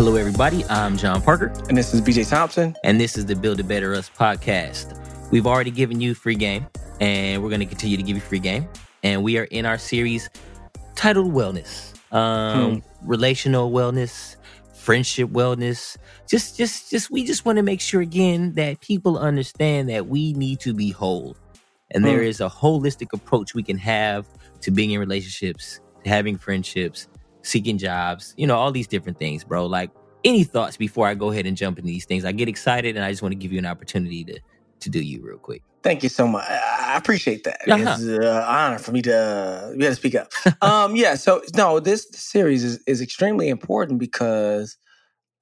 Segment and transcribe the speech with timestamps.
[0.00, 0.64] Hello, everybody.
[0.70, 1.52] I'm John Parker.
[1.68, 2.74] And this is BJ Thompson.
[2.84, 4.98] And this is the Build a Better Us podcast.
[5.30, 6.66] We've already given you free game,
[7.02, 8.66] and we're going to continue to give you free game.
[9.02, 10.30] And we are in our series
[10.94, 13.06] titled Wellness, um, hmm.
[13.06, 14.36] relational wellness,
[14.72, 15.98] friendship wellness.
[16.26, 20.32] Just, just, just, we just want to make sure again that people understand that we
[20.32, 21.36] need to be whole.
[21.90, 22.08] And hmm.
[22.08, 24.24] there is a holistic approach we can have
[24.62, 27.06] to being in relationships, to having friendships,
[27.42, 29.66] seeking jobs, you know, all these different things, bro.
[29.66, 29.90] Like,
[30.24, 32.24] any thoughts before I go ahead and jump into these things?
[32.24, 34.40] I get excited and I just want to give you an opportunity to
[34.80, 35.62] to do you real quick.
[35.82, 36.46] Thank you so much.
[36.48, 37.60] I appreciate that.
[37.68, 37.92] Uh-huh.
[37.92, 40.32] It's an uh, honor for me to uh, be able to speak up.
[40.62, 41.14] um, yeah.
[41.14, 44.76] So no, this, this series is is extremely important because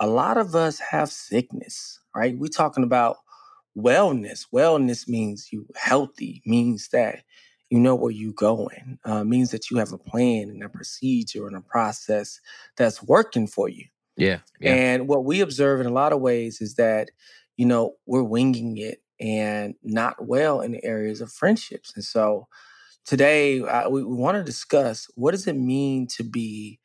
[0.01, 2.39] a lot of us have sickness, right?
[2.39, 3.17] We're talking about
[3.77, 4.47] wellness.
[4.53, 7.23] Wellness means you healthy, means that
[7.71, 11.47] you know where you're going, uh, means that you have a plan and a procedure
[11.47, 12.41] and a process
[12.77, 13.85] that's working for you.
[14.17, 14.75] Yeah, yeah.
[14.75, 17.11] And what we observe in a lot of ways is that,
[17.57, 21.93] you know, we're winging it and not well in the areas of friendships.
[21.95, 22.49] And so
[23.05, 26.81] today uh, we, we want to discuss what does it mean to be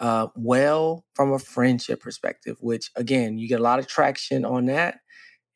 [0.00, 4.66] uh, well from a friendship perspective, which again, you get a lot of traction on
[4.66, 5.00] that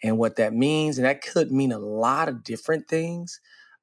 [0.03, 0.99] and what that means.
[0.99, 3.41] And that could mean a lot of different things.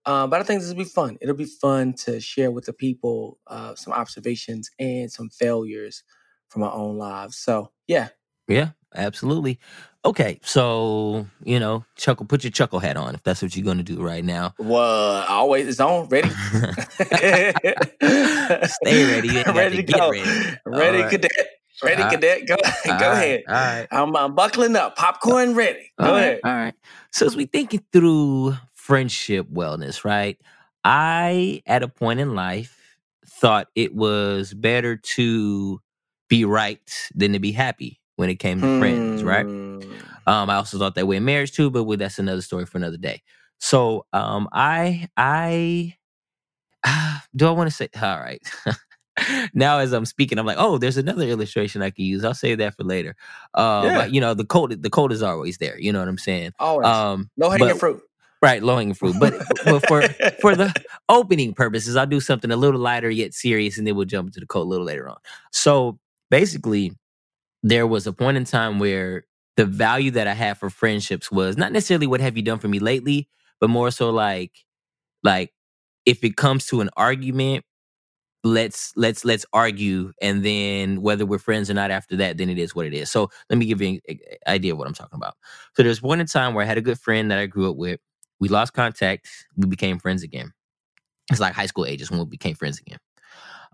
[0.09, 1.19] Uh, but I think this will be fun.
[1.21, 6.03] It'll be fun to share with the people uh, some observations and some failures
[6.47, 7.37] from our own lives.
[7.37, 8.07] So, yeah.
[8.47, 9.59] Yeah, absolutely.
[10.03, 12.25] Okay, so you know, chuckle.
[12.25, 14.55] Put your chuckle hat on if that's what you're going to do right now.
[14.57, 16.07] Well, always it's on.
[16.07, 16.29] Ready.
[17.03, 17.53] Stay
[18.87, 19.43] ready.
[19.53, 20.09] ready to, go.
[20.09, 21.11] Ready, ready right.
[21.11, 21.31] cadet.
[21.83, 22.47] Ready, uh, cadet.
[22.47, 22.55] Go,
[22.85, 23.43] go right, ahead.
[23.47, 23.87] All right.
[23.91, 24.95] I'm, I'm, buckling up.
[24.95, 25.91] Popcorn ready.
[25.99, 26.39] Go all ahead.
[26.43, 26.73] Right, all right.
[27.11, 28.55] So as we thinking through
[28.89, 30.35] friendship wellness, right?
[30.83, 35.79] I, at a point in life, thought it was better to
[36.27, 36.81] be right
[37.13, 38.79] than to be happy when it came to mm.
[38.79, 39.45] friends, right?
[39.45, 39.81] Hmm.
[40.25, 42.79] Um, I also thought that way in marriage too, but well, that's another story for
[42.79, 43.21] another day.
[43.59, 45.95] So, um, I, I,
[46.83, 48.41] uh, do I want to say, all right.
[49.53, 52.25] now as I'm speaking, I'm like, oh, there's another illustration I can use.
[52.25, 53.15] I'll save that for later.
[53.53, 53.97] Uh, yeah.
[53.99, 55.79] but you know, the code, the code is always there.
[55.79, 56.53] You know what I'm saying?
[56.57, 56.87] Always.
[56.87, 58.01] Um, low hanging fruit.
[58.41, 59.15] Right, low hanging fruit.
[59.19, 59.33] But,
[59.65, 60.01] but for
[60.41, 60.73] for the
[61.09, 64.39] opening purposes, I'll do something a little lighter yet serious, and then we'll jump into
[64.39, 65.17] the code a little later on.
[65.51, 65.99] So
[66.31, 66.93] basically,
[67.63, 69.25] there was a point in time where
[69.57, 72.69] the value that I had for friendships was not necessarily what have you done for
[72.69, 73.29] me lately,
[73.59, 74.53] but more so like
[75.23, 75.53] like
[76.05, 77.65] if it comes to an argument,
[78.43, 82.57] let's let's let's argue and then whether we're friends or not after that then it
[82.57, 84.17] is what it is so let me give you an
[84.47, 85.35] idea of what i'm talking about
[85.75, 87.75] so there's one in time where i had a good friend that i grew up
[87.75, 87.99] with
[88.39, 89.27] we lost contact
[89.57, 90.53] we became friends again
[91.31, 92.99] it's like high school ages when we became friends again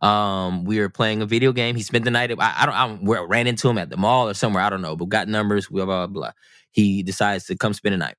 [0.01, 1.75] um, we were playing a video game.
[1.75, 2.31] He spent the night.
[2.31, 3.09] I, I don't.
[3.09, 4.63] I ran into him at the mall or somewhere.
[4.63, 5.67] I don't know, but got numbers.
[5.69, 6.31] Blah blah blah.
[6.71, 8.15] He decides to come spend the night.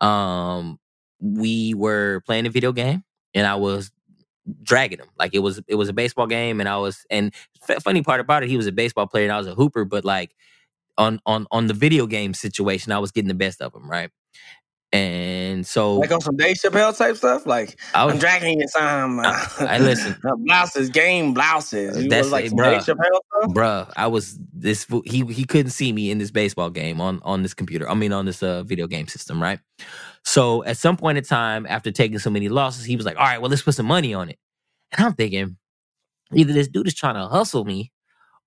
[0.00, 0.78] Um,
[1.20, 3.04] we were playing a video game,
[3.34, 3.90] and I was
[4.62, 7.06] dragging him like it was it was a baseball game, and I was.
[7.10, 7.34] And
[7.68, 9.84] f- funny part about it, he was a baseball player, and I was a hooper.
[9.84, 10.34] But like
[10.98, 14.10] on on on the video game situation, I was getting the best of him, right?
[14.92, 18.68] And so, like on some Dave Chappelle type stuff, like I was, I'm dragging your
[18.68, 19.20] time.
[19.20, 22.02] Uh, I listen, blouses, game blouses.
[22.02, 23.90] You that's was like some bruh, Dave Chappelle stuff, bruh.
[23.96, 24.86] I was this.
[25.06, 27.88] He he couldn't see me in this baseball game on on this computer.
[27.88, 29.60] I mean, on this uh, video game system, right?
[30.24, 33.24] So at some point in time, after taking so many losses, he was like, "All
[33.24, 34.38] right, well, let's put some money on it."
[34.92, 35.56] And I'm thinking,
[36.34, 37.92] either this dude is trying to hustle me,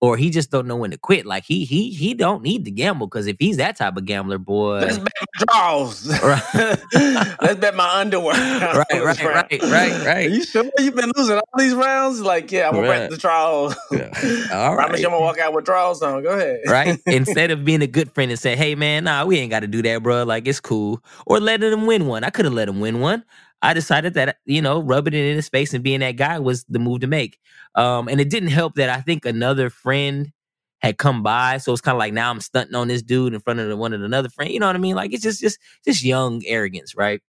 [0.05, 1.25] or he just don't know when to quit.
[1.25, 4.37] Like he he he don't need to gamble because if he's that type of gambler,
[4.37, 6.05] boy, let's bet my drawers.
[6.25, 6.77] Right.
[7.41, 8.33] let's bet my underwear.
[8.91, 10.29] right, right, right, right, right.
[10.31, 12.21] you sure you've been losing all these rounds?
[12.21, 12.99] Like, yeah, I'm gonna Right.
[12.99, 13.75] bet the drawers.
[13.91, 14.09] Yeah.
[14.53, 16.21] All you I'm gonna walk out with drawers on.
[16.21, 16.61] Go ahead.
[16.67, 16.99] right?
[17.07, 19.67] Instead of being a good friend and say, "Hey, man, nah, we ain't got to
[19.67, 20.23] do that, bro.
[20.23, 22.23] Like it's cool," or letting him win one.
[22.23, 23.23] I could have let him win one.
[23.65, 26.63] I decided that you know, rubbing it in his face and being that guy was
[26.65, 27.39] the move to make.
[27.73, 30.31] Um, and it didn't help that I think another friend
[30.79, 33.39] had come by, so it's kind of like now I'm stunting on this dude in
[33.39, 34.51] front of the, one of another friend.
[34.51, 34.95] You know what I mean?
[34.95, 37.21] Like it's just just just young arrogance, right?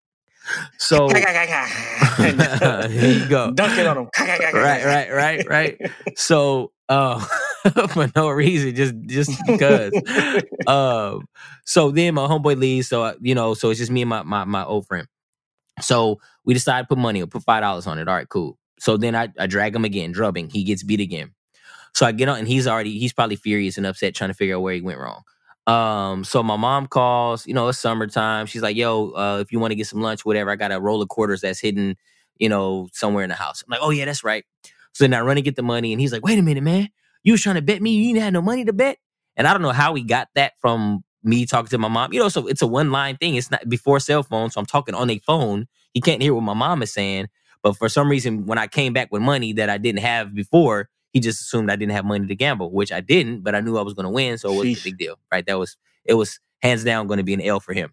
[0.77, 1.07] So
[2.91, 3.51] here you go.
[3.55, 4.09] Dunk it on him.
[4.53, 5.91] right, right, right, right.
[6.17, 7.19] So, uh,
[7.89, 9.93] for no reason, just just because.
[10.67, 11.27] Um,
[11.63, 12.89] so then my homeboy leaves.
[12.89, 15.07] So uh, you know, so it's just me and my my my old friend.
[15.81, 18.07] So we decide to put money, or put five dollars on it.
[18.07, 18.57] All right, cool.
[18.79, 20.49] So then I, I drag him again, drubbing.
[20.49, 21.33] He gets beat again.
[21.93, 24.55] So I get on, and he's already he's probably furious and upset, trying to figure
[24.55, 25.23] out where he went wrong.
[25.67, 27.47] Um, so my mom calls.
[27.47, 28.45] You know, it's summertime.
[28.45, 30.79] She's like, "Yo, uh, if you want to get some lunch, whatever, I got a
[30.79, 31.95] roll of quarters that's hidden,
[32.37, 34.45] you know, somewhere in the house." I'm like, "Oh yeah, that's right."
[34.93, 36.89] So then I run and get the money, and he's like, "Wait a minute, man,
[37.23, 37.91] you was trying to bet me?
[37.95, 38.97] You didn't have no money to bet?"
[39.37, 42.13] And I don't know how he got that from me talking to my mom.
[42.13, 43.35] You know, so it's a one line thing.
[43.35, 45.67] It's not before cell phone, so I'm talking on a phone.
[45.93, 47.27] He can't hear what my mom is saying.
[47.63, 50.89] But for some reason, when I came back with money that I didn't have before,
[51.11, 53.41] he just assumed I didn't have money to gamble, which I didn't.
[53.41, 55.45] But I knew I was going to win, so it wasn't a big deal, right?
[55.45, 57.91] That was it was hands down going to be an L for him.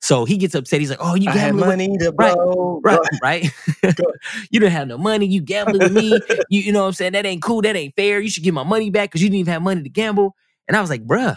[0.00, 0.80] So he gets upset.
[0.80, 2.80] He's like, "Oh, you gambling with money to Right, blow.
[2.84, 3.44] right, right.
[4.50, 5.26] you didn't have no money.
[5.26, 6.20] You gambling with me.
[6.48, 7.12] You, you know what I'm saying?
[7.12, 7.62] That ain't cool.
[7.62, 8.20] That ain't fair.
[8.20, 10.36] You should give my money back because you didn't even have money to gamble.
[10.68, 11.36] And I was like, bruh,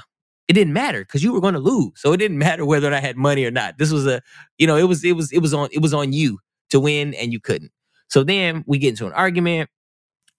[0.50, 1.94] it didn't matter because you were going to lose.
[1.96, 3.78] So it didn't matter whether I had money or not.
[3.78, 4.22] This was a,
[4.57, 6.40] you know, it was, it was, it was on, it was on you
[6.72, 7.72] to win and you couldn't.
[8.10, 9.69] So then we get into an argument.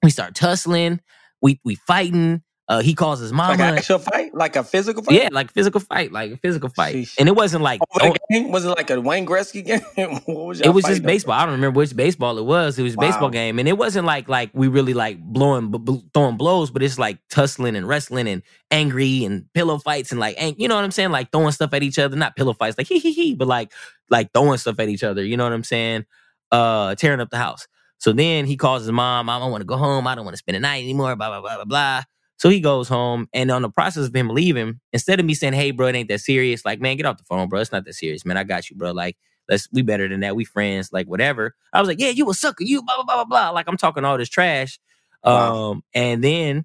[0.03, 1.01] We start tussling.
[1.41, 2.43] We we fighting.
[2.71, 3.51] Uh, he calls his mama.
[3.51, 5.17] Like an actual fight, like a physical fight.
[5.17, 6.95] yeah, like physical fight, like a physical fight.
[6.95, 7.17] Sheesh.
[7.19, 7.81] And it wasn't like
[8.31, 8.53] game?
[8.53, 9.81] Was it like a Wayne Gretzky game?
[10.27, 11.35] what was it was just baseball.
[11.35, 12.79] I don't remember which baseball it was.
[12.79, 15.79] It was a baseball game, and it wasn't like like we really like blowing, b-
[15.79, 20.21] b- throwing blows, but it's like tussling and wrestling and angry and pillow fights and
[20.21, 21.11] like, ang- you know what I'm saying?
[21.11, 23.73] Like throwing stuff at each other, not pillow fights, like hee hee hee, but like
[24.11, 25.25] like throwing stuff at each other.
[25.25, 26.07] You know what I'm saying?
[26.53, 27.67] Uh, tearing up the house.
[27.99, 29.27] So then he calls his mom.
[29.27, 30.07] Mom, I want to go home.
[30.07, 31.17] I don't want to spend the night anymore.
[31.17, 32.03] Blah blah blah blah blah.
[32.41, 35.53] So he goes home, and on the process of him leaving, instead of me saying,
[35.53, 37.61] "Hey, bro, it ain't that serious," like, man, get off the phone, bro.
[37.61, 38.39] It's not that serious, man.
[38.39, 38.93] I got you, bro.
[38.93, 40.35] Like, let's we better than that.
[40.35, 41.55] We friends, like whatever.
[41.75, 43.51] I was like, yeah, you a sucker, you blah blah blah blah blah.
[43.51, 44.81] Like I'm talking all this trash.
[45.23, 45.73] Wow.
[45.73, 46.65] Um, and then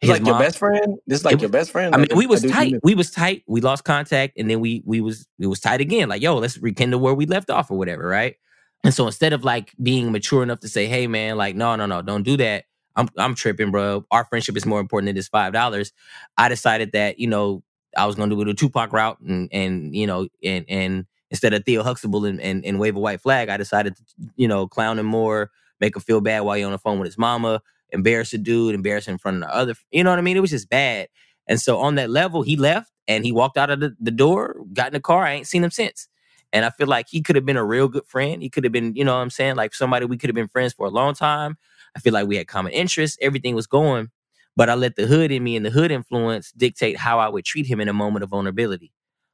[0.00, 0.98] his like your best friend.
[1.06, 1.94] This is like your best friend.
[1.94, 2.74] I mean, Like, we was a dude you tight.
[2.82, 3.44] We was tight.
[3.46, 6.08] We lost contact, and then we we was we was tight again.
[6.08, 8.34] Like, yo, let's rekindle where we left off or whatever, right?
[8.82, 11.86] And so instead of like being mature enough to say, hey man, like, no, no,
[11.86, 12.64] no, don't do that.
[12.96, 14.04] I'm I'm tripping, bro.
[14.10, 15.92] Our friendship is more important than this five dollars.
[16.36, 17.62] I decided that, you know,
[17.96, 21.64] I was gonna do the Tupac route and and you know, and and instead of
[21.64, 24.02] Theo Huxtable and, and, and wave a white flag, I decided to,
[24.36, 25.50] you know, clown him more,
[25.80, 28.74] make him feel bad while you're on the phone with his mama, embarrass the dude,
[28.74, 30.36] embarrass him in front of the other, you know what I mean?
[30.36, 31.08] It was just bad.
[31.46, 34.56] And so on that level, he left and he walked out of the, the door,
[34.74, 35.24] got in the car.
[35.24, 36.06] I ain't seen him since.
[36.52, 38.42] And I feel like he could have been a real good friend.
[38.42, 40.48] He could have been, you know what I'm saying, like somebody we could have been
[40.48, 41.56] friends for a long time.
[41.96, 43.18] I feel like we had common interests.
[43.20, 44.10] Everything was going.
[44.56, 47.44] But I let the hood in me and the hood influence dictate how I would
[47.44, 48.92] treat him in a moment of vulnerability.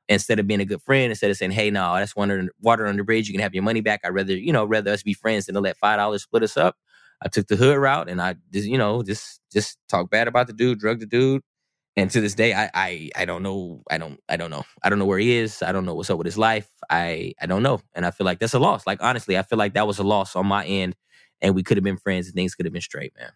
[0.09, 3.03] Instead of being a good friend, instead of saying, hey, no, that's water, water under
[3.03, 3.29] the bridge.
[3.29, 4.01] You can have your money back.
[4.05, 6.77] I'd rather, you know, rather us be friends than to let $5 split us up.
[7.21, 10.47] I took the hood route and I just, you know, just just talk bad about
[10.47, 11.43] the dude, drug the dude.
[11.97, 13.83] And to this day, I I I don't know.
[13.91, 14.65] I don't I don't know.
[14.83, 15.63] I don't know where he is.
[15.63, 16.69] I don't know what's up with his life.
[16.91, 17.81] I I don't know.
[17.95, 18.87] And I feel like that's a loss.
[18.87, 20.95] Like honestly, I feel like that was a loss on my end.
[21.41, 23.33] And we could have been friends and things could have been straight, man.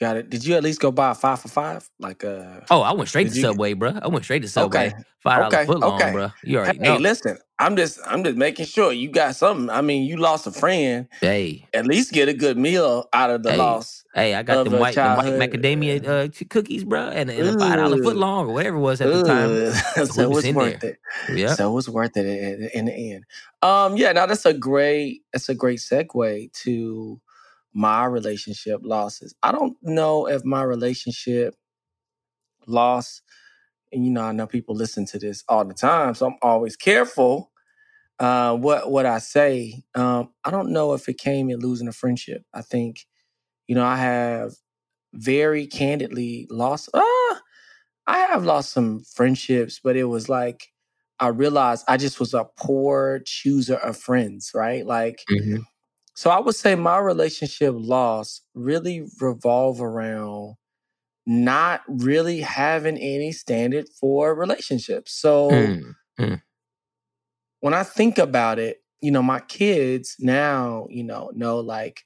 [0.00, 0.28] Got it.
[0.30, 1.88] Did you at least go buy a five for five?
[2.00, 3.92] Like uh Oh, I went straight to you- Subway, bro.
[4.02, 4.88] I went straight to Subway.
[4.88, 4.94] Okay.
[5.20, 6.12] Five dollar Okay, foot long, okay.
[6.12, 6.30] bro.
[6.42, 6.96] You already Hey, know.
[6.98, 9.70] listen, I'm just I'm just making sure you got something.
[9.70, 11.06] I mean, you lost a friend.
[11.20, 14.04] Hey, At least get a good meal out of the Hey, loss.
[14.14, 17.58] hey, I got Of them white, them white macadamia uh, cookies, bro, and, and a
[17.58, 19.72] five dollar foot long or whatever it was at the time.
[20.12, 20.90] So it was worth there.
[20.90, 20.98] it.
[21.32, 21.54] Yeah.
[21.54, 23.24] So it's worth it in, in the end.
[23.62, 27.20] Um, yeah, now that's a great that's a great segue to
[27.74, 29.34] my relationship losses.
[29.42, 31.56] I don't know if my relationship
[32.66, 33.22] loss,
[33.92, 36.76] and you know, I know people listen to this all the time, so I'm always
[36.76, 37.50] careful
[38.20, 39.84] uh what what I say.
[39.94, 42.44] Um, I don't know if it came in losing a friendship.
[42.54, 43.06] I think,
[43.68, 44.54] you know, I have
[45.14, 47.40] very candidly lost ah,
[48.06, 50.72] I have lost some friendships, but it was like
[51.20, 54.86] I realized I just was a poor chooser of friends, right?
[54.86, 55.64] Like, Mhm.
[56.14, 60.54] So I would say my relationship loss really revolve around
[61.26, 65.12] not really having any standard for relationships.
[65.12, 66.42] So Mm, mm.
[67.60, 72.04] when I think about it, you know, my kids now, you know, know like,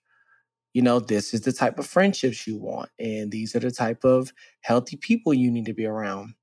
[0.72, 4.04] you know, this is the type of friendships you want, and these are the type
[4.04, 6.34] of healthy people you need to be around.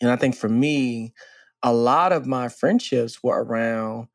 [0.00, 1.12] And I think for me,
[1.62, 4.08] a lot of my friendships were around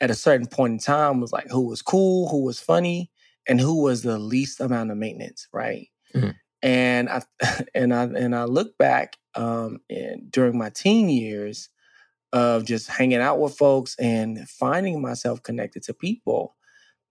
[0.00, 3.10] at a certain point in time was like who was cool, who was funny,
[3.48, 5.88] and who was the least amount of maintenance, right?
[6.14, 6.34] Mhm.
[6.62, 7.22] And I
[7.74, 11.68] and I and I look back um and during my teen years
[12.32, 16.56] of just hanging out with folks and finding myself connected to people.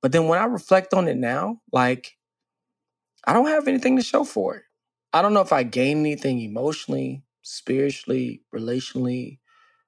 [0.02, 2.18] But then when I reflect on it now, like
[3.26, 4.64] I don't have anything to show for it.
[5.14, 9.40] I don't know if I gained anything emotionally, spiritually, relationally,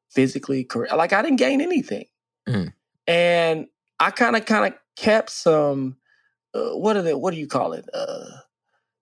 [0.10, 0.90] physically, career.
[0.96, 2.06] Like I didn't gain anything.
[2.48, 2.74] Mm.
[3.10, 3.68] And
[4.00, 5.98] I kind of kind of kept some
[6.54, 7.90] uh, what are they what do you call it?
[7.94, 8.26] Uh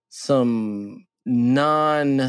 [0.09, 2.21] some non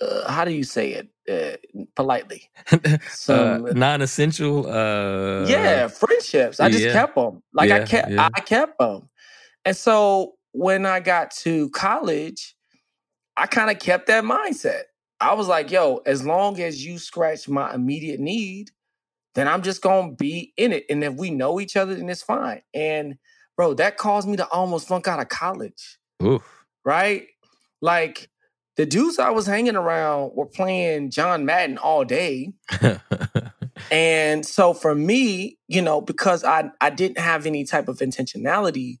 [0.00, 1.56] uh, how do you say it uh,
[1.94, 2.50] politely?
[2.72, 4.66] uh, Some non-essential.
[4.66, 6.60] Uh, yeah, friendships.
[6.60, 6.92] I just yeah.
[6.92, 7.42] kept them.
[7.52, 8.28] Like I kept, yeah.
[8.34, 9.08] I kept them.
[9.64, 12.54] And so when I got to college,
[13.36, 14.82] I kind of kept that mindset.
[15.20, 18.70] I was like, yo, as long as you scratch my immediate need,
[19.34, 20.84] then I'm just gonna be in it.
[20.88, 22.62] And if we know each other, then it's fine.
[22.72, 23.16] And
[23.56, 26.42] bro, that caused me to almost flunk out of college Oof.
[26.84, 27.26] right?
[27.80, 28.28] Like
[28.76, 32.52] the dudes I was hanging around were playing John Madden all day.
[33.90, 38.98] And so for me, you know, because I I didn't have any type of intentionality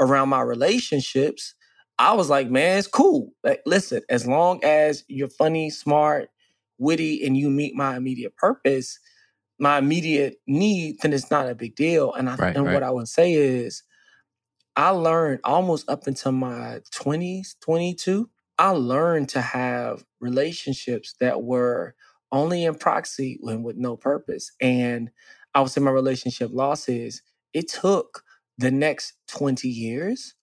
[0.00, 1.54] around my relationships,
[1.98, 3.32] I was like, man, it's cool.
[3.42, 6.28] Like, listen, as long as you're funny, smart,
[6.78, 8.98] witty, and you meet my immediate purpose,
[9.58, 12.12] my immediate need, then it's not a big deal.
[12.14, 12.74] And I Right, and right.
[12.74, 13.82] what I would say is
[14.76, 21.94] I learned almost up until my 20s, 22, I learned to have relationships that were
[22.32, 24.52] only in proxy and with no purpose.
[24.60, 25.10] And
[25.54, 27.22] I would say my relationship losses,
[27.54, 28.22] it took
[28.58, 30.34] the next 20 years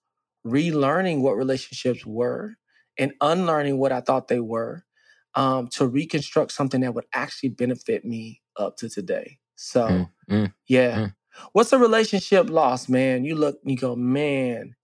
[0.45, 2.55] relearning what relationships were
[2.97, 4.85] and unlearning what I thought they were
[5.35, 9.37] um, to reconstruct something that would actually benefit me up to today.
[9.55, 10.97] So, Mm, mm, yeah.
[10.99, 11.15] mm.
[11.53, 13.25] What's a relationship loss, man?
[13.25, 14.75] You look, you go, man,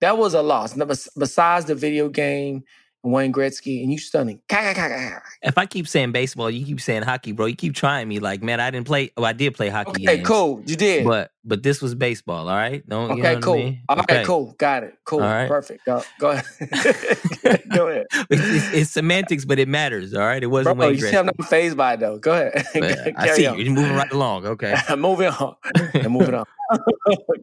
[0.00, 0.74] that was a loss.
[1.16, 2.64] Besides the video game
[3.02, 4.40] Wayne Gretzky, and you stunning.
[4.48, 7.46] If I keep saying baseball, you keep saying hockey, bro.
[7.46, 8.20] You keep trying me.
[8.20, 9.10] Like, man, I didn't play.
[9.16, 9.90] Oh, I did play hockey.
[9.90, 10.62] Okay, games, cool.
[10.64, 11.04] You did.
[11.04, 12.48] But but this was baseball.
[12.48, 12.88] All right.
[12.88, 13.10] Don't.
[13.10, 13.54] okay, you know cool.
[13.54, 13.82] I mean?
[13.88, 14.24] All right, Okay.
[14.24, 14.54] cool.
[14.56, 14.94] Got it.
[15.04, 15.20] Cool.
[15.20, 15.48] All right.
[15.48, 15.84] Perfect.
[15.84, 16.44] Go, go ahead.
[17.72, 18.06] go ahead.
[18.30, 20.14] It's, it's, semantics, but it matters.
[20.14, 20.42] All right.
[20.42, 22.18] It wasn't Bro, Wayne you see I'm not phased by it, though.
[22.18, 22.66] Go ahead.
[22.72, 23.58] But uh, I see on.
[23.58, 23.64] you.
[23.64, 24.46] You're moving right along.
[24.46, 24.74] Okay.
[24.88, 25.56] I'm moving on.
[25.94, 26.44] And moving on.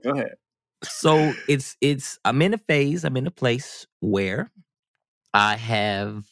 [0.04, 0.36] go ahead.
[0.84, 4.52] so it's it's I'm in a phase, I'm in a place where
[5.34, 6.26] I have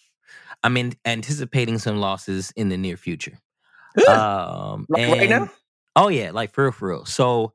[0.64, 3.40] I'm in anticipating some losses in the near future.
[4.08, 5.50] Um Like right now?
[5.96, 7.06] Oh yeah, like for real, for real.
[7.06, 7.54] So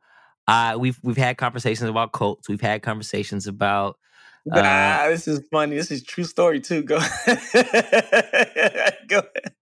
[0.48, 3.96] uh we've we've had conversations about cults, we've had conversations about
[4.50, 5.76] uh, ah, this is funny.
[5.76, 6.82] This is true story too.
[6.82, 6.98] Go
[9.06, 9.54] go ahead.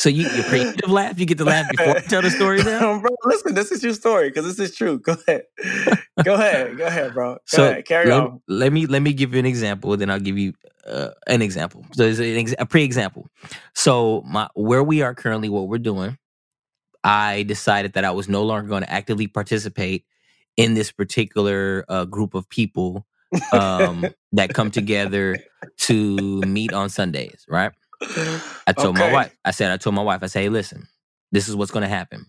[0.00, 2.98] So you you creative laugh, you get to laugh before I tell the story now.
[3.00, 4.98] bro, listen, this is your story because this is true.
[4.98, 5.42] Go ahead.
[6.24, 6.78] Go ahead.
[6.78, 7.34] Go ahead, bro.
[7.34, 7.84] Go So ahead.
[7.84, 8.40] Carry let, on.
[8.48, 10.54] let me let me give you an example, then I'll give you
[10.86, 11.84] uh, an example.
[11.92, 13.28] So it's an ex- a pre-example.
[13.74, 16.16] So my where we are currently, what we're doing,
[17.04, 20.06] I decided that I was no longer going to actively participate
[20.56, 23.06] in this particular uh, group of people
[23.52, 25.36] um, that come together
[25.80, 27.44] to meet on Sundays.
[27.50, 27.72] Right?
[28.02, 29.36] I told my wife.
[29.44, 30.22] I said I told my wife.
[30.22, 30.88] I say, hey, listen,
[31.32, 32.26] this is what's going to happen.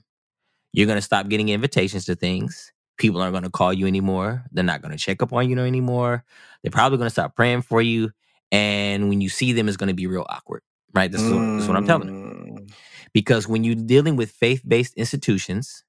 [0.73, 2.71] You're going to stop getting invitations to things.
[2.97, 4.45] People aren't going to call you anymore.
[4.51, 6.23] They're not going to check up on you anymore.
[6.61, 8.11] They're probably going to stop praying for you.
[8.51, 10.61] And when you see them, it's going to be real awkward.
[10.93, 11.11] Right?
[11.11, 12.57] This is, what, this is what I'm telling them.
[12.57, 12.73] Mm.
[13.13, 15.83] Because when you're dealing with faith-based institutions,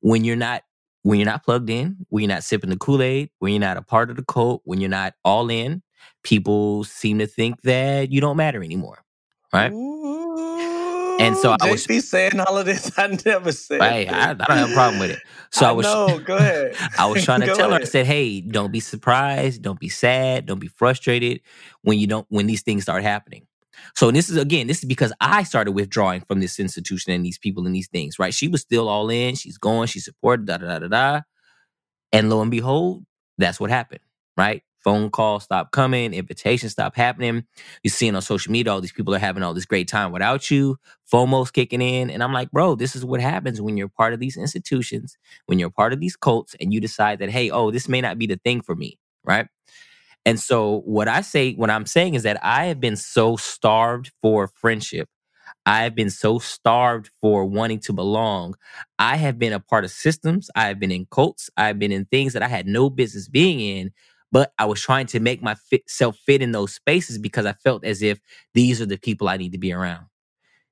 [0.00, 0.62] when you're not
[1.02, 3.82] when you're not plugged in, when you're not sipping the Kool-Aid, when you're not a
[3.82, 5.82] part of the cult, when you're not all in,
[6.22, 9.04] people seem to think that you don't matter anymore.
[9.52, 9.72] Right?
[11.20, 12.90] And so I was- JP saying all of this.
[12.98, 13.80] I never said.
[13.82, 15.20] Hey, I, I don't have a problem with it.
[15.54, 16.18] So I, was know.
[16.18, 16.74] Go ahead.
[16.98, 20.46] I was trying to tell her, I said, hey, don't be surprised, don't be sad,
[20.46, 21.42] don't be frustrated
[21.82, 23.46] when you don't when these things start happening.
[23.94, 27.36] So this is again, this is because I started withdrawing from this institution and these
[27.36, 28.32] people and these things, right?
[28.32, 31.20] She was still all in, she's going, she supported, da da da da da.
[32.12, 33.04] And lo and behold,
[33.36, 34.00] that's what happened,
[34.38, 34.62] right?
[34.84, 37.44] Phone calls stop coming, invitations stop happening.
[37.82, 40.50] You're seeing on social media all these people are having all this great time without
[40.50, 40.78] you.
[41.12, 42.10] FOMO's kicking in.
[42.10, 45.58] And I'm like, bro, this is what happens when you're part of these institutions, when
[45.58, 48.26] you're part of these cults, and you decide that, hey, oh, this may not be
[48.26, 49.46] the thing for me, right?
[50.24, 54.12] And so what I say, what I'm saying is that I have been so starved
[54.22, 55.08] for friendship.
[55.66, 58.54] I have been so starved for wanting to belong.
[58.98, 60.50] I have been a part of systems.
[60.56, 61.50] I have been in cults.
[61.56, 63.92] I've been in things that I had no business being in,
[64.32, 68.02] but I was trying to make myself fit in those spaces because I felt as
[68.02, 68.18] if
[68.54, 70.06] these are the people I need to be around.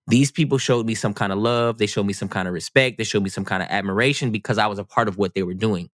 [0.06, 1.78] These people showed me some kind of love.
[1.78, 2.98] They showed me some kind of respect.
[2.98, 5.42] They showed me some kind of admiration because I was a part of what they
[5.44, 5.90] were doing.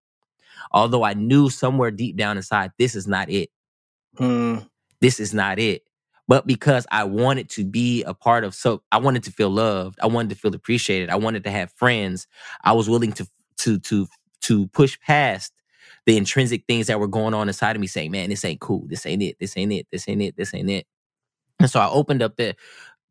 [0.72, 3.50] Although I knew somewhere deep down inside, this is not it.
[4.17, 4.69] Mm.
[5.01, 5.84] This is not it.
[6.27, 10.00] But because I wanted to be a part of, so I wanted to feel loved.
[10.01, 11.10] I wanted to feel appreciated.
[11.10, 12.27] I wanted to have friends.
[12.63, 14.07] I was willing to to to
[14.41, 15.53] to push past
[16.06, 18.86] the intrinsic things that were going on inside of me, saying, "Man, this ain't cool.
[18.88, 19.38] This ain't it.
[19.40, 19.88] This ain't it.
[19.92, 20.36] This ain't it.
[20.38, 20.86] This ain't it."
[21.60, 22.56] And so I opened up the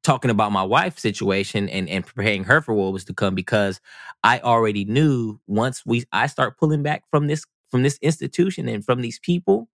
[0.05, 3.81] talking about my wife's situation and, and preparing her for what was to come because
[4.23, 8.85] I already knew once we I start pulling back from this from this institution and
[8.85, 9.69] from these people,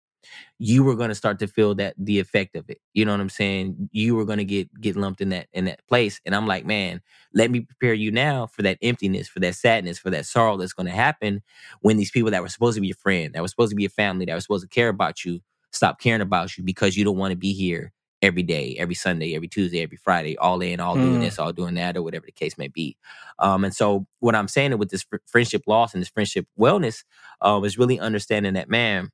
[0.60, 2.80] you were going to start to feel that the effect of it.
[2.94, 3.90] You know what I'm saying?
[3.92, 6.22] You were going to get get lumped in that in that place.
[6.26, 7.02] And I'm like, man,
[7.34, 10.74] let me prepare you now for that emptiness, for that sadness, for that sorrow that's
[10.74, 11.42] going to happen
[11.82, 13.84] when these people that were supposed to be your friend, that were supposed to be
[13.84, 17.04] your family, that were supposed to care about you, stop caring about you because you
[17.04, 20.80] don't want to be here every day, every Sunday, every Tuesday, every Friday, all in,
[20.80, 21.22] all doing Mm.
[21.22, 22.98] this, all doing that, or whatever the case may be.
[23.40, 27.04] Um, and so, what I'm saying with this fr- friendship loss and this friendship wellness
[27.42, 29.12] um, is really understanding that, man,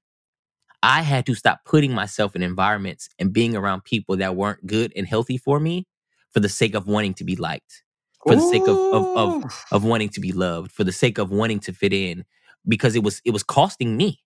[0.83, 4.93] I had to stop putting myself in environments and being around people that weren't good
[4.97, 5.87] and healthy for me
[6.31, 7.83] for the sake of wanting to be liked,
[8.27, 9.37] for the sake of, of, of
[9.71, 12.25] of wanting to be loved for the sake of wanting to fit in
[12.67, 14.21] because it was it was costing me.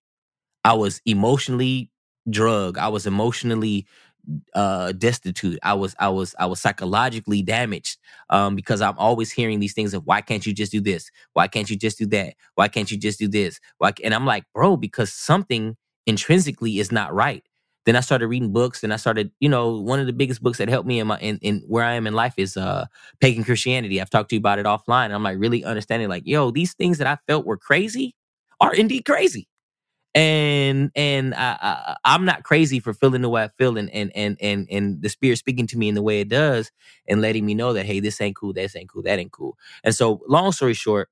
[0.64, 1.90] I was emotionally
[2.30, 3.86] drug i was emotionally
[4.54, 7.98] uh destitute i was i was i was psychologically damaged
[8.30, 11.10] um because i'm always hearing these things of why can't you just do this?
[11.34, 12.34] Why can't you just do that?
[12.56, 13.60] Why can't you just do this?
[13.78, 15.76] Why and i'm like bro because something
[16.08, 17.44] intrinsically is not right
[17.86, 20.58] then i started reading books and i started you know one of the biggest books
[20.58, 22.82] that helped me in my in, in where i am in life is uh
[23.20, 24.00] pagan Christianity.
[24.00, 25.10] I've talked to you about it offline.
[25.12, 28.14] I'm like really understanding, like, yo, these things that I felt were crazy
[28.60, 29.48] are indeed crazy.
[30.14, 34.12] And and I, I, I'm not crazy for feeling the way I feel, and and
[34.14, 36.72] and and and the spirit speaking to me in the way it does,
[37.08, 39.56] and letting me know that hey, this ain't cool, this ain't cool, that ain't cool.
[39.84, 41.10] And so, long story short,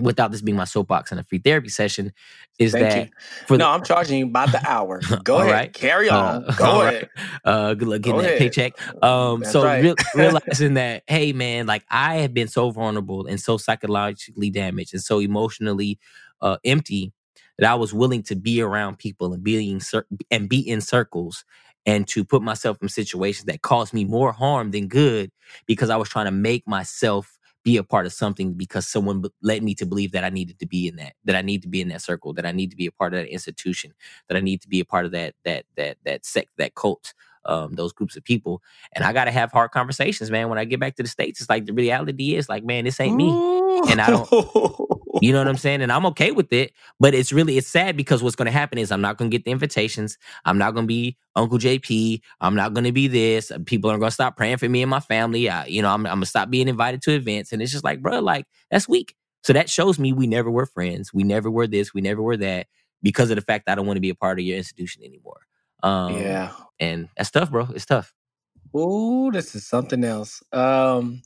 [0.00, 2.12] without this being my soapbox and a free therapy session,
[2.58, 3.10] is Thank that
[3.50, 5.00] no, the, I'm charging you by the hour.
[5.24, 5.52] Go ahead.
[5.52, 5.72] right.
[5.72, 6.44] Carry on.
[6.44, 7.10] Uh, Go ahead.
[7.16, 7.26] right.
[7.44, 8.38] uh, good luck getting Go that ahead.
[8.38, 9.02] paycheck.
[9.02, 9.82] Um, That's so right.
[9.82, 14.94] real, realizing that, hey man, like I have been so vulnerable and so psychologically damaged
[14.94, 15.98] and so emotionally
[16.40, 17.12] uh, empty
[17.58, 21.44] that I was willing to be around people and being cir- and be in circles
[21.84, 25.30] and to put myself in situations that caused me more harm than good
[25.66, 29.30] because I was trying to make myself be a part of something because someone b-
[29.42, 31.68] led me to believe that I needed to be in that, that I need to
[31.68, 33.92] be in that circle, that I need to be a part of that institution,
[34.28, 37.14] that I need to be a part of that that that that sect, that cult,
[37.44, 38.62] um, those groups of people.
[38.94, 40.48] And I got to have hard conversations, man.
[40.48, 42.98] When I get back to the states, it's like the reality is like, man, this
[43.00, 43.30] ain't me.
[43.90, 44.28] And I don't-
[45.22, 45.82] You know what I'm saying?
[45.82, 46.72] And I'm okay with it.
[46.98, 49.34] But it's really it's sad because what's going to happen is I'm not going to
[49.36, 50.18] get the invitations.
[50.44, 52.20] I'm not going to be Uncle JP.
[52.40, 53.52] I'm not going to be this.
[53.64, 55.48] People are going to stop praying for me and my family.
[55.48, 57.52] I, you know, I'm, I'm going to stop being invited to events.
[57.52, 59.14] And it's just like, bro, like that's weak.
[59.44, 61.14] So that shows me we never were friends.
[61.14, 61.94] We never were this.
[61.94, 62.66] We never were that
[63.00, 65.04] because of the fact that I don't want to be a part of your institution
[65.04, 65.42] anymore.
[65.84, 66.52] Um, yeah.
[66.80, 67.68] And that's tough, bro.
[67.74, 68.12] It's tough.
[68.76, 70.42] Ooh, this is something else.
[70.52, 71.22] Um,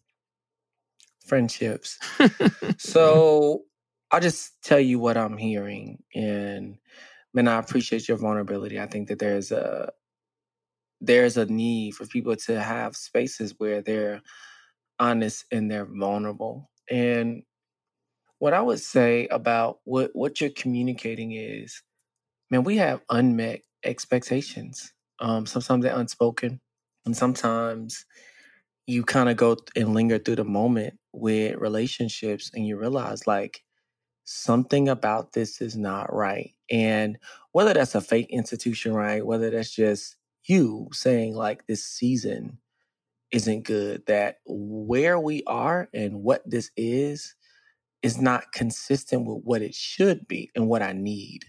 [1.25, 1.99] friendships.
[2.79, 3.63] So
[4.11, 6.79] I'll just tell you what I'm hearing, and
[7.35, 8.81] man, I appreciate your vulnerability.
[8.81, 9.93] I think that there's a
[11.01, 14.23] there's a need for people to have spaces where they're
[14.99, 16.71] honest and they're vulnerable.
[16.91, 17.43] And
[18.39, 21.83] what I would say about what what you're communicating is,
[22.51, 24.93] man, we have unmet expectations.
[25.21, 26.61] Um, sometimes they're unspoken,
[27.07, 28.07] and sometimes
[28.87, 33.63] you kind of go and linger through the moment with relationships, and you realize like
[34.27, 36.53] something about this is not right.
[36.69, 37.17] And
[37.53, 39.25] whether that's a fake institution, right?
[39.25, 42.59] Whether that's just you saying like this season
[43.31, 47.35] isn't good, that where we are and what this is
[48.03, 51.45] is not consistent with what it should be and what I need.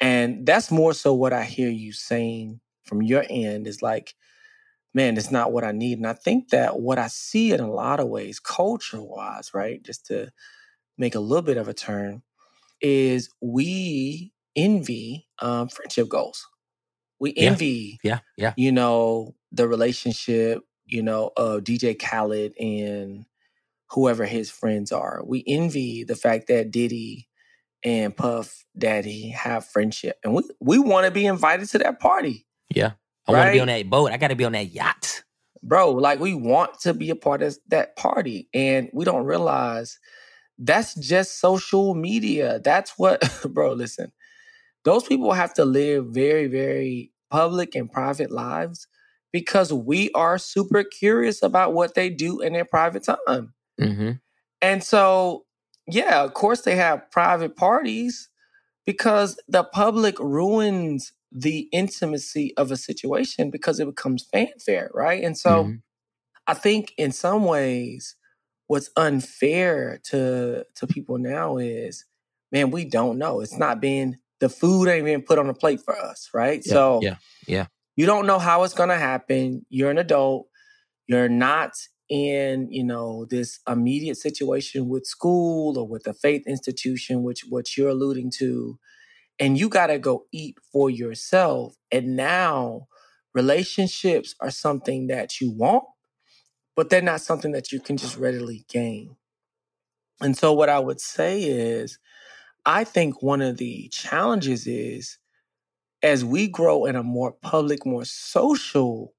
[0.00, 4.14] And that's more so what I hear you saying from your end is like,
[4.94, 5.98] man, it's not what I need.
[5.98, 9.82] And I think that what I see in a lot of ways, culture wise, right?
[9.82, 10.30] Just to
[10.98, 12.22] make a little bit of a turn,
[12.80, 16.46] is we envy um, friendship goals.
[17.18, 18.20] We envy, Yeah.
[18.36, 18.52] Yeah.
[18.56, 23.24] you know, the relationship, you know, of DJ Khaled and
[23.90, 25.22] whoever his friends are.
[25.24, 27.28] We envy the fact that Diddy
[27.82, 32.46] and Puff Daddy have friendship, and we we want to be invited to that party.
[32.74, 32.92] Yeah,
[33.26, 34.10] I want to be on that boat.
[34.12, 35.22] I got to be on that yacht.
[35.62, 39.98] bro like we want to be a part of that party and we don't realize
[40.58, 42.60] that's just social media.
[42.64, 44.12] That's what bro listen
[44.84, 48.86] those people have to live very very public and private lives
[49.32, 53.54] because we are super curious about what they do in their private time.
[53.80, 54.12] Hmm
[54.62, 55.44] and so
[55.86, 58.28] yeah of course they have private parties
[58.86, 65.22] because the public ruins the intimacy of a situation because it becomes fanfare right?
[65.24, 65.82] And so Mhm.
[66.46, 68.16] I think in some ways,
[68.66, 72.04] what's unfair to to people now is,
[72.52, 73.40] man, we don't know.
[73.40, 76.62] It's not being the food ain't being put on the plate for us, right?
[76.64, 77.66] Yeah, so yeah, yeah.
[77.96, 79.64] you don't know how it's gonna happen.
[79.68, 80.48] You're an adult.
[81.06, 81.72] You're not
[82.08, 87.76] in, you know, this immediate situation with school or with a faith institution, which what
[87.76, 88.78] you're alluding to,
[89.38, 91.76] and you gotta go eat for yourself.
[91.90, 92.88] And now
[93.34, 95.84] relationships are something that you want
[96.76, 99.16] but they're not something that you can just readily gain.
[100.20, 101.98] And so, what I would say is,
[102.64, 105.18] I think one of the challenges is
[106.02, 109.14] as we grow in a more public, more social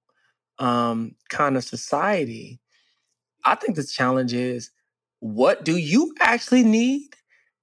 [0.60, 2.60] um, kind of society,
[3.46, 4.72] I think the challenge is
[5.20, 7.10] what do you actually need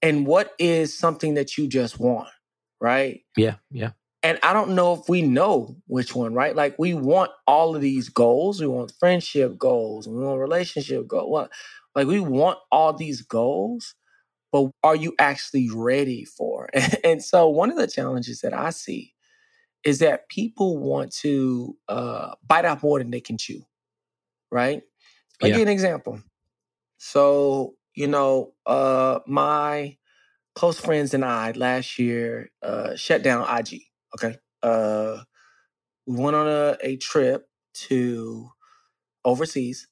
[0.03, 2.29] and what is something that you just want,
[2.81, 3.21] right?
[3.37, 3.91] Yeah, yeah.
[4.25, 6.57] And I don't know if we know which one, right?
[6.57, 8.61] Like we want all of these goals.
[8.61, 10.09] We want friendship goals.
[10.09, 11.51] We want relationship goals.
[11.97, 13.95] Like we want all these goals,
[14.53, 16.71] but are you actually ready for?
[16.75, 17.01] it?
[17.05, 19.15] And so one of the challenges that I see
[19.85, 23.63] is that people want to uh, bite off more than they can chew,
[24.53, 24.83] right?
[25.43, 25.55] I'll Yeah.
[25.55, 26.21] give you an example.
[26.99, 29.97] So you know, uh, my
[30.55, 33.83] close friends and I last year uh, shut down IG.
[34.15, 34.37] Okay.
[34.63, 35.19] Uh,
[36.07, 38.51] we went on a, a trip to
[39.25, 39.89] overseas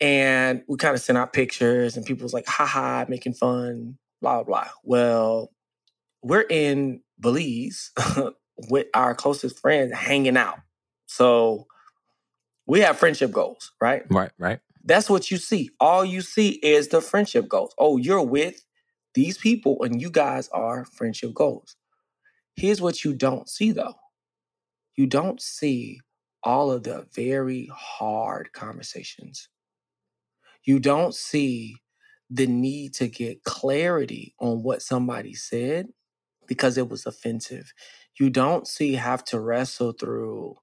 [0.00, 4.42] and we kind of sent out pictures and people was like, haha, making fun, blah,
[4.42, 4.68] blah, blah.
[4.84, 5.50] Well,
[6.22, 7.92] we're in Belize
[8.70, 10.58] with our closest friends hanging out.
[11.06, 11.66] So
[12.66, 14.02] we have friendship goals, right?
[14.10, 14.60] Right, right.
[14.84, 15.70] That's what you see.
[15.80, 17.74] All you see is the friendship goals.
[17.78, 18.64] Oh, you're with
[19.14, 21.76] these people and you guys are friendship goals.
[22.56, 23.94] Here's what you don't see though
[24.96, 26.00] you don't see
[26.42, 29.48] all of the very hard conversations.
[30.64, 31.76] You don't see
[32.30, 35.88] the need to get clarity on what somebody said
[36.46, 37.72] because it was offensive.
[38.20, 40.56] You don't see have to wrestle through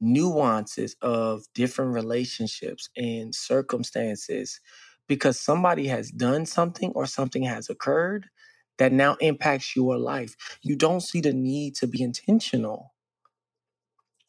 [0.00, 4.60] nuances of different relationships and circumstances
[5.08, 8.26] because somebody has done something or something has occurred
[8.78, 10.36] that now impacts your life.
[10.62, 12.94] You don't see the need to be intentional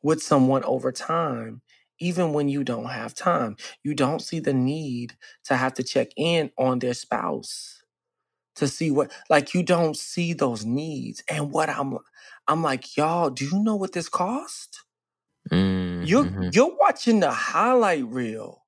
[0.04, 1.62] with someone over time,
[2.00, 3.58] even when you don't have time.
[3.84, 7.84] You don't see the need to have to check in on their spouse
[8.56, 11.24] to see what like you don't see those needs.
[11.30, 11.98] And what I'm
[12.48, 14.84] I'm like, y'all, do you know what this cost?
[15.52, 18.66] Mm, You're you're watching the highlight reel.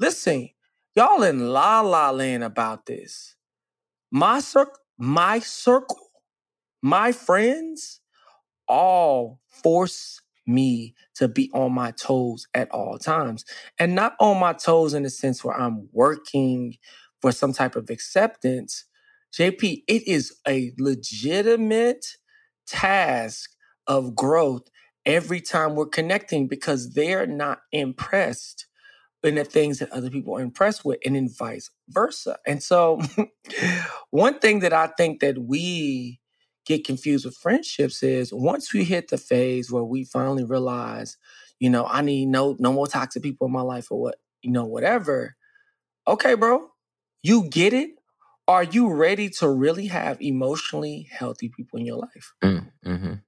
[0.00, 0.50] Listen,
[0.96, 3.36] y'all in la la land about this.
[4.10, 6.10] My circle, my circle,
[6.82, 8.00] my friends
[8.68, 13.44] all force me to be on my toes at all times.
[13.78, 16.76] And not on my toes in the sense where I'm working
[17.20, 18.84] for some type of acceptance.
[19.36, 22.06] JP, it is a legitimate
[22.66, 23.50] task
[23.86, 24.68] of growth
[25.04, 28.66] every time we're connecting because they're not impressed
[29.26, 32.38] in the things that other people are impressed with and then vice versa.
[32.46, 33.00] And so
[34.10, 36.20] one thing that I think that we
[36.66, 41.16] get confused with friendships is once we hit the phase where we finally realize,
[41.60, 44.50] you know, I need no no more toxic people in my life or what, you
[44.50, 45.36] know, whatever.
[46.08, 46.68] Okay, bro,
[47.22, 47.90] you get it.
[48.48, 53.22] Are you ready to really have emotionally healthy people in your life Mm, mhm.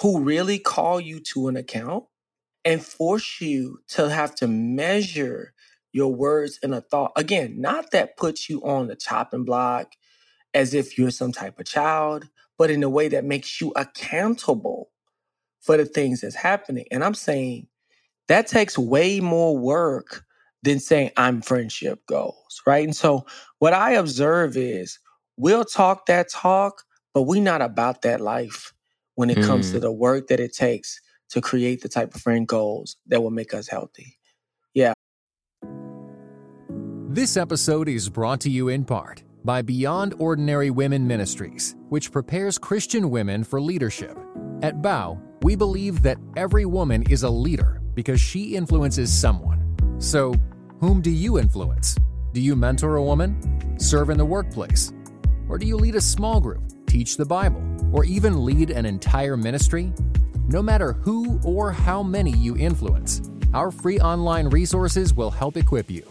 [0.00, 2.04] who really call you to an account
[2.64, 5.54] and force you to have to measure
[5.92, 7.12] your words and a thought?
[7.16, 9.92] Again, not that puts you on the chopping block
[10.54, 14.90] as if you're some type of child, but in a way that makes you accountable
[15.60, 16.86] for the things that's happening.
[16.90, 17.68] And I'm saying
[18.28, 20.24] that takes way more work
[20.62, 22.84] than saying I'm friendship goals, right?
[22.84, 23.26] And so
[23.58, 24.98] what I observe is
[25.36, 28.72] we'll talk that talk, but we're not about that life
[29.16, 29.82] when it comes to Mm.
[29.82, 33.54] the work that it takes to create the type of friend goals that will make
[33.54, 34.18] us healthy.
[34.74, 34.92] Yeah.
[37.08, 42.58] This episode is brought to you in part by Beyond Ordinary Women Ministries, which prepares
[42.58, 44.16] Christian women for leadership.
[44.62, 49.76] At Bow, we believe that every woman is a leader because she influences someone.
[49.98, 50.34] So,
[50.80, 51.96] whom do you influence?
[52.32, 53.78] Do you mentor a woman?
[53.78, 54.92] Serve in the workplace?
[55.48, 57.62] Or do you lead a small group, teach the Bible,
[57.92, 59.92] or even lead an entire ministry?
[60.50, 63.22] No matter who or how many you influence,
[63.54, 66.02] our free online resources will help equip you.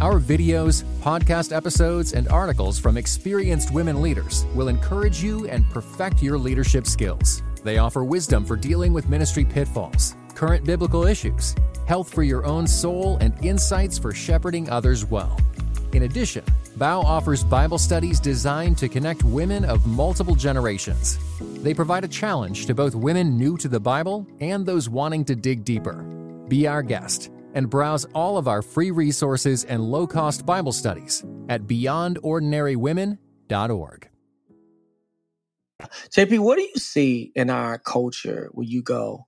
[0.00, 6.22] Our videos, podcast episodes, and articles from experienced women leaders will encourage you and perfect
[6.22, 7.42] your leadership skills.
[7.64, 11.54] They offer wisdom for dealing with ministry pitfalls, current biblical issues,
[11.86, 15.38] health for your own soul, and insights for shepherding others well.
[15.92, 21.18] In addition, Bow offers Bible studies designed to connect women of multiple generations.
[21.62, 25.36] They provide a challenge to both women new to the Bible and those wanting to
[25.36, 26.02] dig deeper.
[26.48, 31.24] Be our guest and browse all of our free resources and low cost Bible studies
[31.48, 34.08] at beyondordinarywomen.org.
[36.10, 39.26] JP, what do you see in our culture where you go,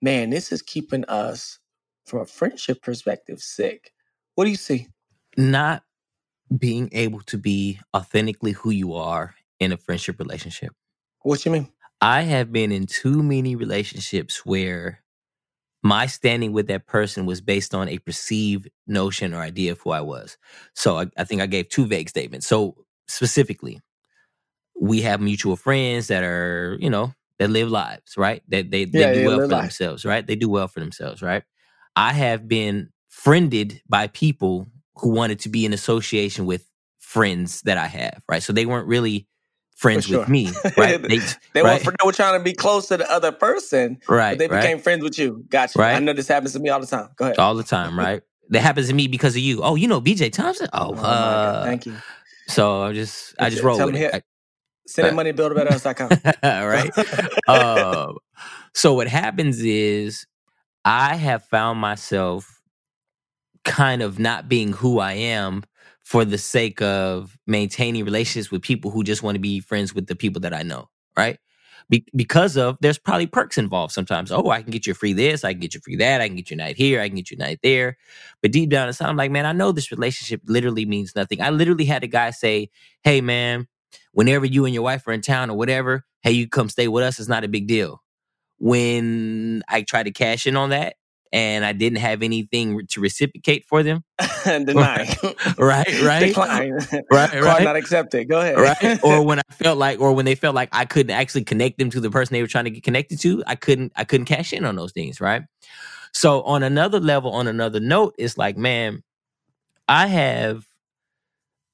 [0.00, 1.58] man, this is keeping us
[2.06, 3.92] from a friendship perspective sick?
[4.34, 4.88] What do you see?
[5.36, 5.82] Not
[6.56, 10.72] being able to be authentically who you are in a friendship relationship.
[11.22, 11.68] What you mean?
[12.00, 15.02] I have been in too many relationships where
[15.82, 19.90] my standing with that person was based on a perceived notion or idea of who
[19.90, 20.36] I was.
[20.74, 22.46] So I, I, think I gave two vague statements.
[22.46, 22.76] So
[23.08, 23.80] specifically,
[24.80, 28.42] we have mutual friends that are, you know, that live lives, right?
[28.48, 29.62] That they, they, yeah, do well for life.
[29.62, 30.26] themselves, right?
[30.26, 31.42] They do well for themselves, right?
[31.96, 37.76] I have been friended by people who wanted to be in association with friends that
[37.76, 38.42] I have, right?
[38.42, 39.26] So they weren't really
[39.82, 40.20] friends sure.
[40.20, 41.02] with me, right?
[41.02, 41.18] They,
[41.52, 41.84] they, right?
[41.84, 44.38] Were, they, were, trying to be close to the other person, right?
[44.38, 44.82] they became right.
[44.82, 45.44] friends with you.
[45.50, 45.78] Gotcha.
[45.78, 45.96] Right?
[45.96, 47.08] I know this happens to me all the time.
[47.16, 47.38] Go ahead.
[47.38, 48.22] All the time, right?
[48.50, 49.62] that happens to me because of you.
[49.62, 50.68] Oh, you know BJ Thompson?
[50.72, 51.96] Oh, oh uh, thank you.
[52.48, 54.14] So I just, I just roll with it.
[54.14, 54.22] I,
[54.86, 56.10] Send that money to buildabetterus.com.
[56.42, 56.90] right.
[57.48, 58.12] uh,
[58.74, 60.26] so what happens is
[60.84, 62.60] I have found myself
[63.64, 65.62] kind of not being who I am
[66.12, 70.08] for the sake of maintaining relationships with people who just want to be friends with
[70.08, 71.38] the people that I know, right?
[71.88, 74.30] Be- because of there's probably perks involved sometimes.
[74.30, 76.36] Oh, I can get you free this, I can get you free that, I can
[76.36, 77.96] get you a night here, I can get you a night there.
[78.42, 81.40] But deep down inside, I'm like, man, I know this relationship literally means nothing.
[81.40, 82.68] I literally had a guy say,
[83.02, 83.66] Hey man,
[84.12, 87.04] whenever you and your wife are in town or whatever, hey, you come stay with
[87.04, 88.02] us, it's not a big deal.
[88.58, 90.96] When I try to cash in on that,
[91.32, 94.04] and I didn't have anything to reciprocate for them.
[94.44, 95.16] Deny.
[95.58, 96.26] right, right.
[96.26, 96.72] Decline.
[97.10, 97.64] Right, right.
[97.64, 98.28] not accepted.
[98.28, 98.58] Go ahead.
[98.58, 99.02] right.
[99.02, 101.90] Or when I felt like, or when they felt like I couldn't actually connect them
[101.90, 104.52] to the person they were trying to get connected to, I couldn't, I couldn't cash
[104.52, 105.20] in on those things.
[105.20, 105.42] Right.
[106.12, 109.02] So on another level, on another note, it's like, man,
[109.88, 110.66] I have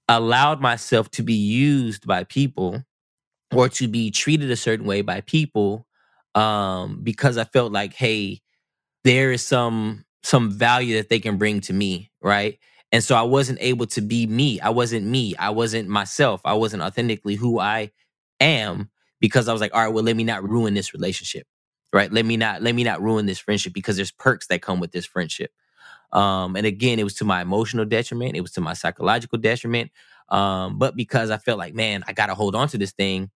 [0.09, 2.83] allowed myself to be used by people
[3.53, 5.87] or to be treated a certain way by people
[6.35, 8.41] um, because I felt like, hey,
[9.09, 12.59] there is some some value that they can bring to me, right?
[12.93, 14.61] And so I wasn't able to be me.
[14.61, 15.37] I wasn't me.
[15.39, 16.43] I wasn't myself.
[16.45, 17.93] I wasn't authentically who I
[18.41, 18.91] am
[19.21, 21.47] because I was like, all right, well, let me not ruin this relationship.
[21.95, 22.13] Right?
[22.13, 24.93] Let me not let me not ruin this friendship because there's perks that come with
[24.93, 25.53] this friendship.
[26.13, 29.93] Um, and again, it was to my emotional detriment, it was to my psychological detriment.
[30.31, 33.31] Um, but because I felt like, man, I gotta hold on to this thing,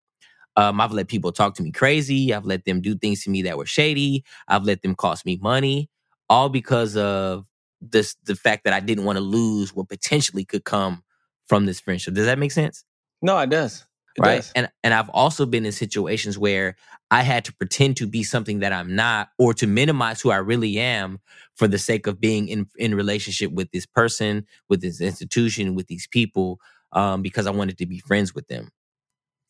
[0.56, 2.34] um, I've let people talk to me crazy.
[2.34, 4.24] I've let them do things to me that were shady.
[4.48, 5.88] I've let them cost me money,
[6.28, 7.46] all because of
[7.80, 11.02] this the fact that I didn't want to lose what potentially could come
[11.46, 12.14] from this friendship.
[12.14, 12.84] Does that make sense?
[13.22, 13.84] No, it does.
[14.16, 14.36] It right.
[14.36, 14.52] Does.
[14.54, 16.76] And and I've also been in situations where
[17.10, 20.36] I had to pretend to be something that I'm not or to minimize who I
[20.36, 21.18] really am
[21.54, 25.86] for the sake of being in in relationship with this person, with this institution, with
[25.86, 26.60] these people,
[26.92, 28.68] um, because I wanted to be friends with them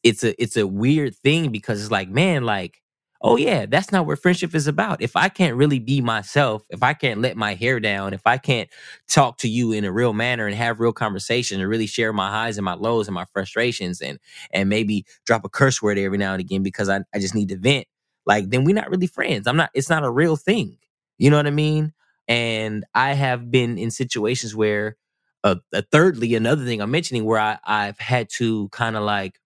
[0.03, 2.83] it's a it's a weird thing because it's like, man, like,
[3.23, 5.01] oh yeah, that's not what friendship is about.
[5.01, 8.39] If I can't really be myself, if I can't let my hair down, if I
[8.39, 8.69] can't
[9.09, 12.31] talk to you in a real manner and have real conversation and really share my
[12.31, 14.19] highs and my lows and my frustrations and
[14.53, 17.49] and maybe drop a curse word every now and again because I, I just need
[17.51, 17.87] to vent,
[18.27, 19.47] like then we're not really friends.
[19.47, 20.79] I'm not, it's not a real thing.
[21.19, 21.93] You know what I mean?
[22.29, 24.97] And I have been in situations where
[25.45, 29.39] uh, uh thirdly, another thing I'm mentioning where I, I've had to kind of like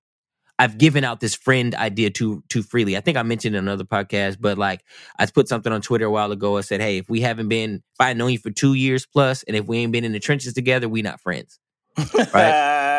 [0.59, 2.97] I've given out this friend idea too too freely.
[2.97, 4.83] I think I mentioned in another podcast, but like
[5.19, 6.57] I put something on Twitter a while ago.
[6.57, 9.43] I said, "Hey, if we haven't been, if I known you for two years plus,
[9.43, 11.59] and if we ain't been in the trenches together, we not friends."
[12.33, 12.96] Right?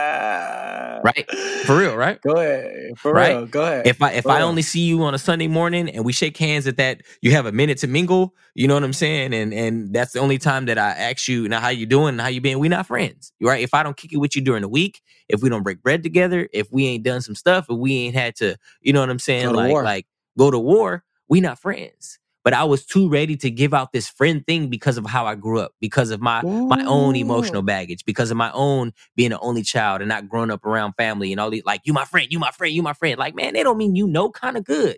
[1.04, 1.30] Right?
[1.64, 2.20] For real, right?
[2.22, 2.98] Go ahead.
[2.98, 3.32] For Right?
[3.38, 3.46] real.
[3.48, 3.88] Go ahead.
[3.88, 4.44] If I if Go I ahead.
[4.44, 7.46] only see you on a Sunday morning and we shake hands at that, you have
[7.46, 8.36] a minute to mingle.
[8.56, 9.34] You know what I'm saying?
[9.34, 12.20] And and that's the only time that I ask you, now how you doing?
[12.20, 12.60] How you been?
[12.60, 13.64] We not friends, right?
[13.64, 16.04] If I don't kick it with you during the week, if we don't break bread
[16.04, 19.10] together, if we ain't done some stuff, if we ain't had to, you know what
[19.10, 19.52] I'm saying?
[19.54, 19.84] Like war.
[19.84, 22.20] like go to war, we not friends.
[22.48, 25.36] But I was too ready to give out this friend thing because of how I
[25.36, 29.40] grew up, because of my my own emotional baggage, because of my own being an
[29.42, 32.30] only child and not growing up around family and all these like you my friend,
[32.32, 33.20] you my friend, you my friend.
[33.20, 34.98] Like, man, they don't mean you know kind of good.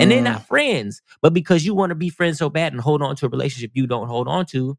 [0.00, 0.24] And they're Mm.
[0.26, 1.02] not friends.
[1.22, 3.72] But because you want to be friends so bad and hold on to a relationship
[3.74, 4.78] you don't hold on to,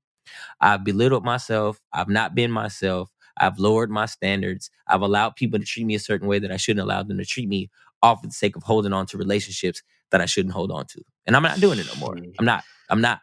[0.62, 1.82] I've belittled myself.
[1.94, 3.12] I've not been myself.
[3.40, 4.72] I've lowered my standards.
[4.88, 7.26] I've allowed people to treat me a certain way that I shouldn't allow them to
[7.26, 7.70] treat me
[8.02, 11.02] all for the sake of holding on to relationships that I shouldn't hold on to.
[11.28, 12.16] And I'm not doing it no more.
[12.40, 12.64] I'm not.
[12.90, 13.20] I'm not.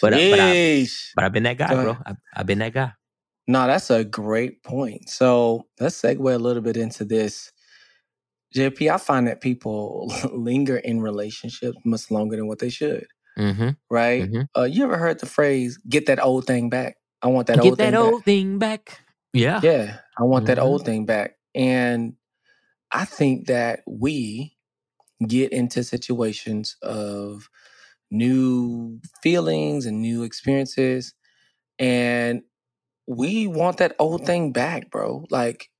[0.00, 1.96] But, I, but, I, but I've been that guy, bro.
[2.06, 2.92] I've, I've been that guy.
[3.46, 5.08] No, that's a great point.
[5.10, 7.52] So let's segue a little bit into this.
[8.56, 13.06] JP, I find that people linger in relationships much longer than what they should,
[13.38, 13.70] Mm-hmm.
[13.90, 14.30] right?
[14.30, 14.46] Mhm.
[14.56, 16.96] Uh, you ever heard the phrase "get that old thing back"?
[17.22, 17.92] I want that old thing back.
[17.92, 18.90] Get old that thing old back.
[18.92, 19.00] thing back.
[19.32, 19.60] Yeah.
[19.62, 20.62] Yeah, I want that Mhm.
[20.62, 21.36] old thing back.
[21.54, 22.14] And
[22.92, 24.54] I think that we
[25.28, 27.48] get into situations of
[28.10, 31.14] new feelings and new experiences,
[31.78, 32.42] and
[33.06, 35.24] we want that old thing back, bro.
[35.30, 35.70] Like,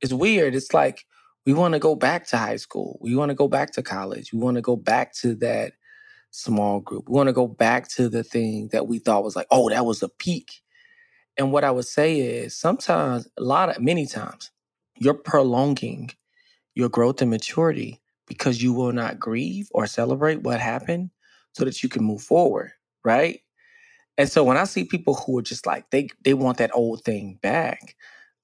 [0.00, 0.54] it's weird.
[0.54, 1.04] It's like
[1.44, 2.98] we want to go back to high school.
[3.00, 4.32] We want to go back to college.
[4.32, 5.72] We want to go back to that
[6.30, 7.08] small group.
[7.08, 9.86] We want to go back to the thing that we thought was like, oh, that
[9.86, 10.60] was a peak.
[11.36, 14.50] And what I would say is sometimes, a lot of, many times,
[14.96, 16.10] you're prolonging
[16.74, 21.10] your growth and maturity because you will not grieve or celebrate what happened
[21.52, 22.72] so that you can move forward,
[23.04, 23.40] right?
[24.16, 27.04] And so when I see people who are just like they they want that old
[27.04, 27.96] thing back,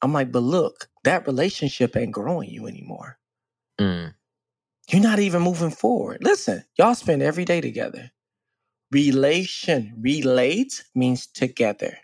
[0.02, 3.18] I'm like, but look, that relationship ain't growing you anymore.
[3.80, 4.14] Mm.
[4.90, 6.18] You're not even moving forward.
[6.22, 8.10] Listen, y'all spend every day together.
[8.92, 11.98] Relation, relate means together.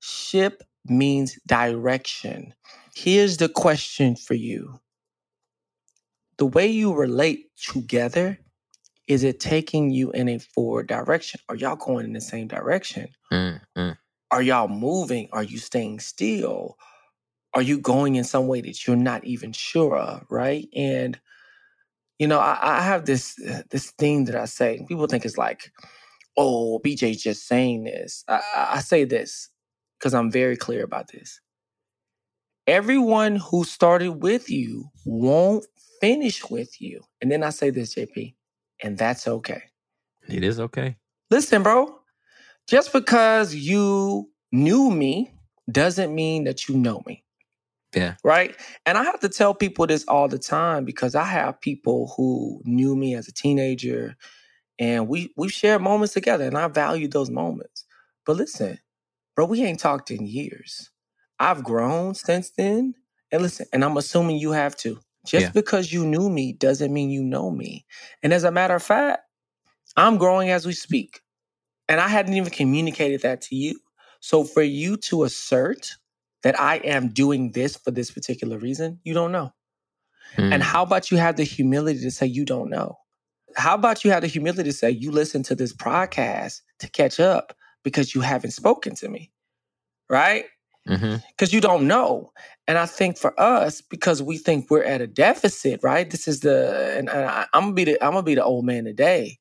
[0.00, 2.52] Ship means direction.
[2.94, 4.80] Here's the question for you.
[6.38, 8.38] The way you relate together,
[9.06, 11.40] is it taking you in a forward direction?
[11.48, 13.08] Are y'all going in the same direction?
[13.32, 13.60] Mm.
[13.76, 13.98] Mm.
[14.30, 15.28] Are y'all moving?
[15.32, 16.76] Are you staying still?
[17.54, 20.68] Are you going in some way that you're not even sure of, right?
[20.74, 21.18] And
[22.18, 24.84] you know, I, I have this uh, this thing that I say.
[24.88, 25.70] People think it's like,
[26.36, 28.24] oh, BJ's just saying this.
[28.28, 29.48] I, I I say this
[29.98, 31.40] because I'm very clear about this.
[32.66, 35.66] Everyone who started with you won't
[36.04, 37.02] finish with you.
[37.22, 38.34] And then I say this, JP,
[38.82, 39.62] and that's okay.
[40.28, 40.96] It is okay.
[41.30, 41.98] Listen, bro,
[42.68, 45.32] just because you knew me
[45.70, 47.24] doesn't mean that you know me.
[47.94, 48.16] Yeah.
[48.22, 48.54] Right.
[48.84, 52.60] And I have to tell people this all the time because I have people who
[52.64, 54.16] knew me as a teenager
[54.78, 57.84] and we we shared moments together and I value those moments.
[58.26, 58.78] But listen,
[59.36, 60.90] bro, we ain't talked in years.
[61.38, 62.94] I've grown since then.
[63.30, 64.98] And listen, and I'm assuming you have too.
[65.24, 65.52] Just Yeah.
[65.52, 67.86] because you knew me doesn't mean you know me.
[68.22, 69.22] And as a matter of fact,
[69.96, 71.20] I'm growing as we speak.
[71.88, 73.78] And I hadn't even communicated that to you.
[74.20, 75.96] So for you to assert
[76.42, 79.52] that I am doing this for this particular reason, you don't know.
[80.36, 80.54] Mm.
[80.54, 82.96] And how about you have the humility to say you don't know?
[83.56, 87.20] How about you have the humility to say you listen to this podcast to catch
[87.20, 89.30] up because you haven't spoken to me?
[90.08, 90.46] Right?
[90.86, 92.32] Because you don't know.
[92.66, 96.10] And I think for us, because we think we're at a deficit, right?
[96.10, 98.64] This is the and, and I, I'm gonna be the I'm gonna be the old
[98.64, 99.38] man today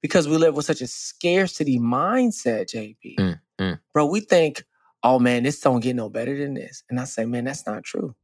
[0.00, 3.16] because we live with such a scarcity mindset, JP.
[3.16, 3.80] Mm, mm.
[3.92, 4.64] Bro, we think,
[5.02, 7.84] oh man, this don't get no better than this, and I say, man, that's not
[7.84, 8.14] true.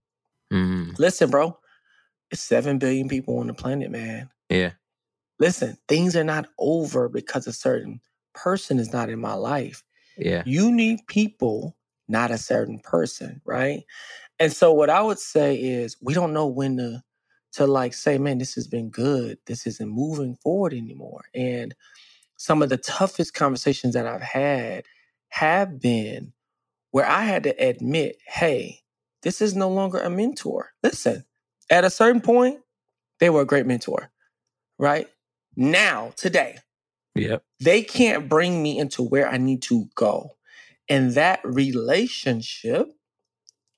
[0.53, 0.99] Mm.
[0.99, 1.59] Listen, bro,
[2.31, 4.31] it's seven billion people on the planet, man.
[4.49, 4.73] Yeah.
[5.38, 8.01] Listen, things are not over because a certain
[8.35, 9.85] person is not in my life.
[10.16, 10.42] Yeah.
[10.47, 11.77] You need people,
[12.09, 13.85] not a certain person, right?
[14.40, 17.03] And so what I would say is we don't know when to
[17.55, 19.38] to like say, man, this has been good.
[19.47, 21.25] This isn't moving forward anymore.
[21.35, 21.75] And
[22.37, 24.85] some of the toughest conversations that I've had
[25.31, 26.33] have been
[26.92, 28.81] where I had to admit, hey,
[29.23, 30.71] this is no longer a mentor.
[30.83, 31.25] Listen,
[31.71, 32.61] at a certain point,
[33.21, 34.11] they were a great mentor,
[34.79, 35.09] right?
[35.57, 36.59] Now, today,
[37.16, 37.44] Yep.
[37.61, 40.37] they can't bring me into where I need to go.
[40.88, 42.88] And that relationship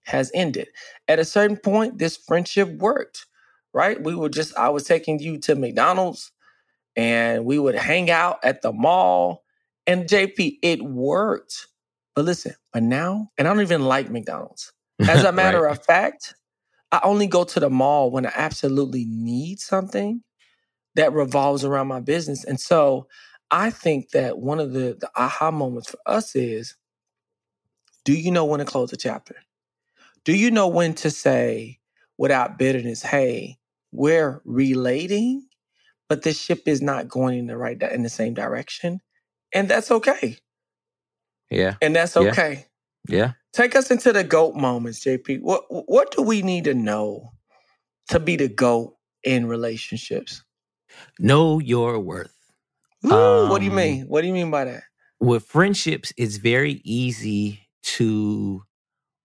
[0.04, 0.68] has ended.
[1.08, 3.26] At a certain point, this friendship worked,
[3.72, 4.02] right?
[4.02, 6.32] We were just, I was taking you to McDonald's
[6.96, 9.44] and we would hang out at the mall.
[9.86, 11.66] And JP, it worked.
[12.14, 14.72] But listen, but now, and I don't even like McDonald's.
[15.08, 15.76] As a matter right.
[15.76, 16.34] of fact,
[16.92, 20.22] I only go to the mall when I absolutely need something
[20.96, 22.44] that revolves around my business.
[22.44, 23.06] And so
[23.50, 26.74] I think that one of the, the aha moments for us is
[28.04, 29.36] do you know when to close a chapter?
[30.24, 31.80] Do you know when to say
[32.18, 33.58] without bitterness, hey,
[33.92, 35.46] we're relating,
[36.08, 39.00] but the ship is not going in the right di- in the same direction?
[39.54, 40.38] And that's okay.
[41.50, 41.76] Yeah.
[41.82, 42.30] And that's Yeah.
[42.30, 42.66] okay.
[43.08, 43.32] Yeah.
[43.54, 45.42] Take us into the GOAT moments, JP.
[45.42, 47.32] What what do we need to know
[48.08, 50.42] to be the GOAT in relationships?
[51.18, 52.34] Know your worth.
[53.06, 54.06] Ooh, what do you Um, mean?
[54.08, 54.84] What do you mean by that?
[55.20, 58.64] With friendships, it's very easy to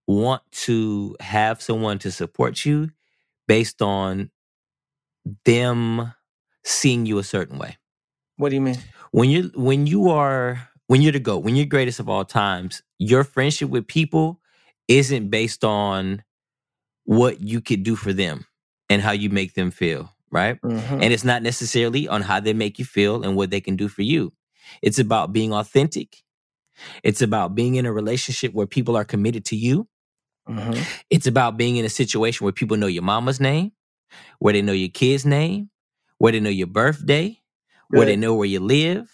[0.07, 2.91] want to have someone to support you
[3.47, 4.31] based on
[5.45, 6.13] them
[6.63, 7.77] seeing you a certain way.
[8.37, 8.77] What do you mean?
[9.11, 12.83] When you when you are when you're the GOAT, when you're greatest of all times,
[12.99, 14.39] your friendship with people
[14.87, 16.23] isn't based on
[17.05, 18.45] what you could do for them
[18.89, 20.61] and how you make them feel, right?
[20.61, 21.01] Mhm.
[21.01, 23.87] And it's not necessarily on how they make you feel and what they can do
[23.87, 24.33] for you.
[24.81, 26.23] It's about being authentic.
[27.03, 29.87] It's about being in a relationship where people are committed to you.
[30.47, 30.85] Mhm.
[31.09, 33.71] It's about being in a situation where people know your mama's name,
[34.39, 35.69] where they know your kid's name,
[36.19, 37.39] where they know your birthday,
[37.89, 39.09] where they know where you live,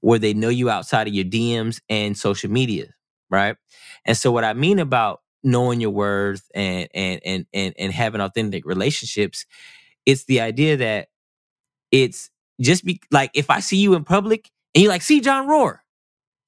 [0.00, 2.86] where they know you outside of your DMs and social media,
[3.30, 3.56] right?
[4.04, 8.20] And so what I mean about knowing your worth and and and and, and having
[8.20, 9.46] authentic relationships,
[10.06, 11.08] it's the idea that
[11.90, 12.30] it's
[12.60, 15.82] just be like if I see you in public and you like see John Roar,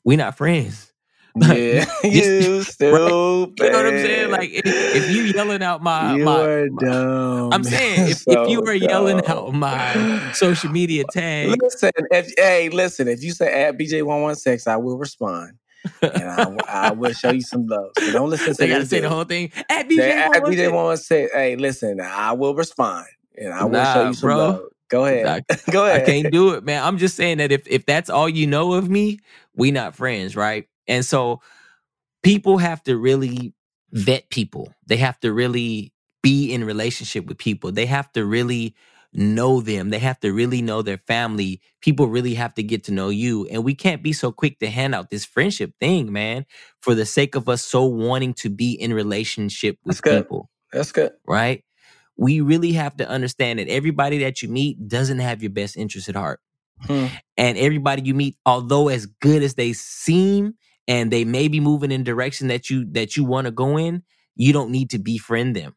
[0.04, 0.86] we not friends.
[1.40, 2.90] Yeah, Just- you stupid.
[3.60, 4.30] You know what I'm saying?
[4.30, 7.52] Like if, if you yelling out my you my, are my- dumb.
[7.52, 12.32] I'm saying if, if you are were yelling out my social media tag, Listen, if
[12.36, 15.52] hey, listen, if you say at BJ116, I will respond.
[16.02, 17.90] And I, will- I will show you some love.
[17.98, 20.10] So don't listen to they gotta say the whole thing at They BJ.
[20.10, 23.06] at BJ116, hey, listen, I will respond.
[23.38, 24.36] And I will show you some bro.
[24.36, 24.60] love.
[24.88, 25.44] Go ahead.
[25.70, 26.02] Go ahead.
[26.02, 26.82] I can't do it, man.
[26.82, 29.20] I'm just saying that if if that's all you know of me,
[29.54, 30.66] we not friends, right?
[30.86, 31.40] And so
[32.22, 33.54] people have to really
[33.92, 34.72] vet people.
[34.86, 35.92] They have to really
[36.22, 37.72] be in relationship with people.
[37.72, 38.74] They have to really
[39.12, 39.90] know them.
[39.90, 41.60] They have to really know their family.
[41.80, 43.46] People really have to get to know you.
[43.46, 46.46] And we can't be so quick to hand out this friendship thing, man,
[46.80, 50.22] for the sake of us so wanting to be in relationship with That's good.
[50.24, 51.12] people That's good.
[51.26, 51.64] right?
[52.16, 56.08] We really have to understand that everybody that you meet doesn't have your best interest
[56.08, 56.40] at heart.
[56.86, 57.06] Hmm.
[57.36, 60.54] And everybody you meet, although as good as they seem
[60.88, 64.02] and they may be moving in direction that you that you want to go in,
[64.34, 65.74] you don't need to befriend them.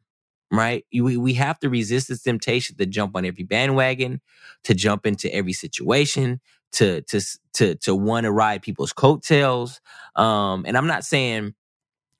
[0.52, 0.86] Right?
[0.94, 4.22] We, we have to resist this temptation to jump on every bandwagon,
[4.66, 6.42] to jump into every situation,
[6.74, 7.22] to to
[7.54, 9.82] to to want to ride people's coattails.
[10.16, 11.56] Um, and I'm not saying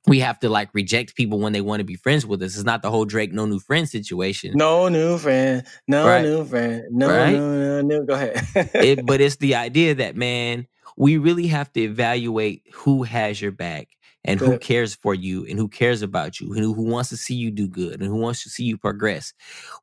[0.08, 2.56] we have to like reject people when they want to be friends with us.
[2.56, 4.54] It's not the whole Drake no new friend situation.
[4.56, 5.66] No new friend.
[5.88, 6.22] No Right.
[6.22, 6.84] new friend.
[6.92, 7.34] No, Right.
[7.34, 8.06] no, no, no.
[8.06, 8.44] Go ahead.
[8.80, 13.52] It, but it's the idea that man, we really have to evaluate who has your
[13.52, 13.90] back
[14.26, 17.18] and who cares for you and who cares about you and who, who wants to
[17.18, 19.34] see you do good and who wants to see you progress.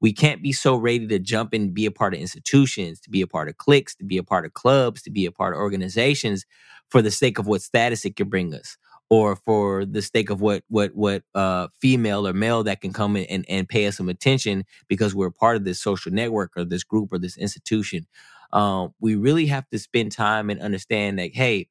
[0.01, 3.23] We can't be so ready to jump and be a part of institutions, to be
[3.23, 5.61] a part of cliques, to be a part of clubs, to be a part of
[5.61, 6.47] organizations
[6.91, 8.77] for the sake of what status it can bring us
[9.11, 13.17] or for the sake of what what what uh female or male that can come
[13.17, 16.65] in and, and pay us some attention because we're part of this social network or
[16.65, 18.07] this group or this institution
[18.53, 21.69] um, we really have to spend time and understand that hey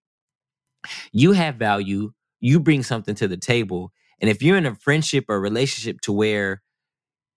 [1.12, 5.26] you have value you bring something to the table and if you're in a friendship
[5.30, 6.62] or relationship to where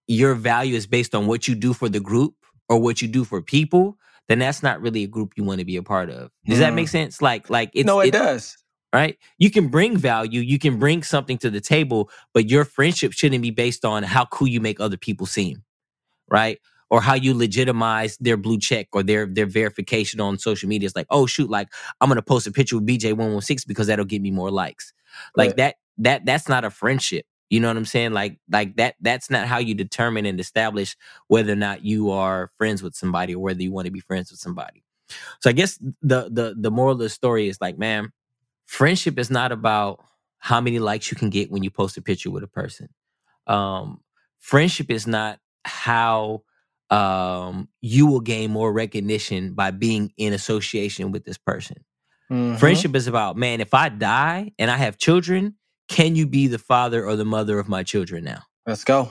[0.07, 2.35] your value is based on what you do for the group
[2.69, 3.99] or what you do for people
[4.29, 6.31] then that's not really a group you want to be a part of.
[6.47, 7.21] Does that make sense?
[7.21, 8.57] Like like it's no, it, it- does.
[8.93, 9.19] Right?
[9.39, 13.43] You can bring value, you can bring something to the table, but your friendship shouldn't
[13.43, 15.63] be based on how cool you make other people seem,
[16.31, 16.59] right?
[16.91, 20.87] Or how you legitimize their blue check or their their verification on social media.
[20.87, 21.69] It's like, oh shoot, like
[22.01, 24.93] I'm gonna post a picture with BJ116 because that'll get me more likes.
[25.37, 25.57] Like Right.
[25.57, 27.27] that that that's not a friendship.
[27.51, 28.13] You know what I'm saying?
[28.13, 30.97] Like like that that's not how you determine and establish
[31.29, 34.31] whether or not you are friends with somebody or whether you want to be friends
[34.31, 34.85] with somebody.
[35.41, 38.11] So I guess the the the moral of the story is like, man,
[38.67, 40.05] friendship is not about
[40.39, 42.89] how many likes you can get when you post a picture with a person.
[43.47, 44.01] Um,
[44.39, 46.43] friendship is not how
[46.91, 51.85] um, you will gain more recognition by being in association with this person.
[52.31, 52.59] Mhm.
[52.59, 55.57] Friendship is about, man, if I die and I have children,
[55.89, 58.43] can you be the father or the mother of my children now?
[58.67, 59.11] Let's go.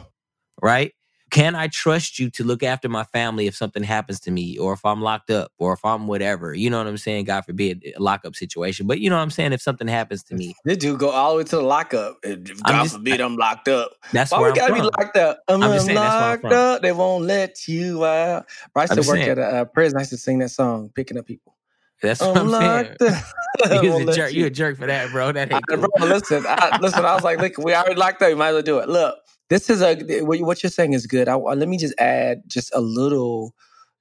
[0.62, 0.94] Right?
[1.32, 4.74] Can I trust you to look after my family if something happens to me or
[4.74, 6.54] if I'm locked up or if I'm whatever?
[6.54, 7.24] You know what I'm saying?
[7.26, 8.86] God forbid a lockup situation.
[8.86, 9.54] But you know what I'm saying?
[9.54, 10.54] If something happens to me.
[10.66, 12.18] This dude go all the way to the lockup.
[12.24, 13.94] If God just, forbid I'm locked up.
[14.12, 14.84] That's why we I'm gotta from.
[14.84, 15.40] be locked up.
[15.48, 16.82] I'm, I'm, saying, locked up.
[16.82, 18.46] They won't let you out.
[18.76, 19.30] I used to work saying.
[19.30, 19.98] at a, a prison.
[19.98, 21.56] I used to sing that song, picking up people.
[22.02, 23.22] That's what I'm, I'm saying.
[23.70, 24.34] You're a jerk.
[24.34, 24.42] You.
[24.42, 25.32] you a jerk for that, bro.
[25.32, 25.88] That ain't cool.
[25.98, 27.06] Bro, listen, I, listen.
[27.06, 28.30] I was like, look, we already locked up.
[28.30, 28.90] You might as well do it.
[28.90, 29.18] Look,
[29.52, 31.30] this is a what you're saying is good.
[31.30, 33.56] I, let me just add just a little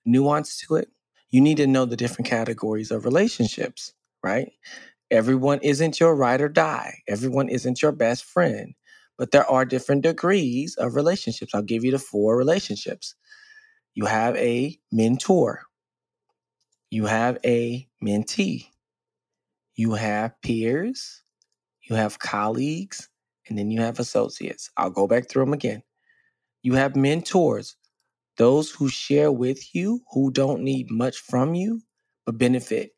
[0.06, 0.90] nuance to it.
[1.30, 3.94] You need to know the different categories of relationships,
[4.24, 4.52] right?
[5.10, 7.00] Everyone isn't your ride or die.
[7.08, 8.74] Everyone isn't your best friend,
[9.18, 11.54] but there are different degrees of relationships.
[11.54, 13.16] I'll give you the four relationships.
[13.94, 15.62] You have a mentor.
[16.90, 18.68] You have a mentee.
[19.76, 21.22] You have peers.
[21.82, 23.09] You have colleagues
[23.50, 24.70] and then you have associates.
[24.76, 25.82] I'll go back through them again.
[26.62, 27.76] You have mentors,
[28.36, 31.82] those who share with you, who don't need much from you,
[32.24, 32.92] but benefit,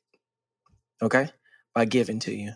[1.01, 1.31] okay,
[1.75, 2.53] by giving to you.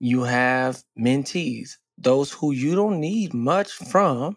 [0.00, 4.36] You have mentees, those who you don't need much from,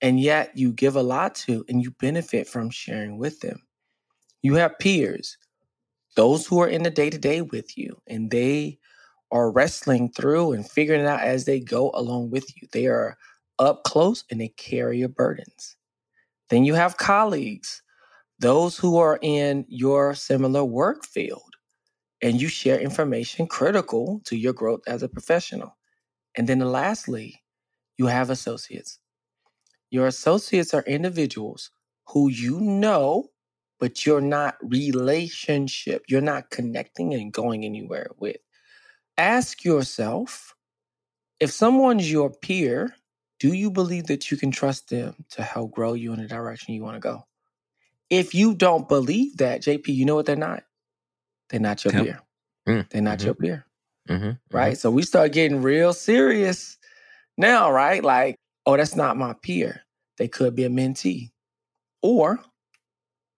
[0.00, 3.62] and yet you give a lot to and you benefit from sharing with them.
[4.42, 5.36] You have peers,
[6.16, 8.78] those who are in the day to day with you, and they
[9.30, 12.68] are wrestling through and figuring it out as they go along with you.
[12.72, 13.16] They are
[13.58, 15.76] up close and they carry your burdens.
[16.50, 17.82] Then you have colleagues,
[18.38, 21.54] those who are in your similar work field,
[22.22, 25.76] and you share information critical to your growth as a professional.
[26.36, 27.42] And then lastly,
[27.98, 28.98] you have associates.
[29.90, 31.70] Your associates are individuals
[32.08, 33.30] who you know,
[33.80, 38.36] but you're not relationship, you're not connecting and going anywhere with
[39.18, 40.54] ask yourself
[41.40, 42.94] if someone's your peer,
[43.38, 46.74] do you believe that you can trust them to help grow you in the direction
[46.74, 47.26] you want to go?
[48.08, 50.62] If you don't believe that, JP, you know what they're not?
[51.50, 52.20] They're not your peer.
[52.68, 52.88] Mm.
[52.88, 53.26] They're not mm-hmm.
[53.26, 53.66] your peer.
[54.08, 54.30] Mm-hmm.
[54.56, 54.72] Right.
[54.72, 54.74] Mm-hmm.
[54.74, 56.78] So we start getting real serious
[57.36, 58.02] now, right?
[58.02, 59.82] Like, oh, that's not my peer.
[60.18, 61.30] They could be a mentee,
[62.02, 62.40] or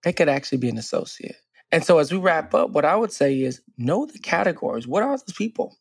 [0.05, 1.37] they could actually be an associate.
[1.71, 4.87] And so as we wrap up, what I would say is know the categories.
[4.87, 5.77] What are those people?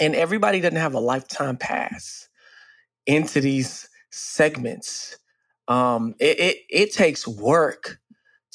[0.00, 2.28] And everybody doesn't have a lifetime pass
[3.06, 5.16] into these segments.
[5.68, 7.98] Um, it, it, it takes work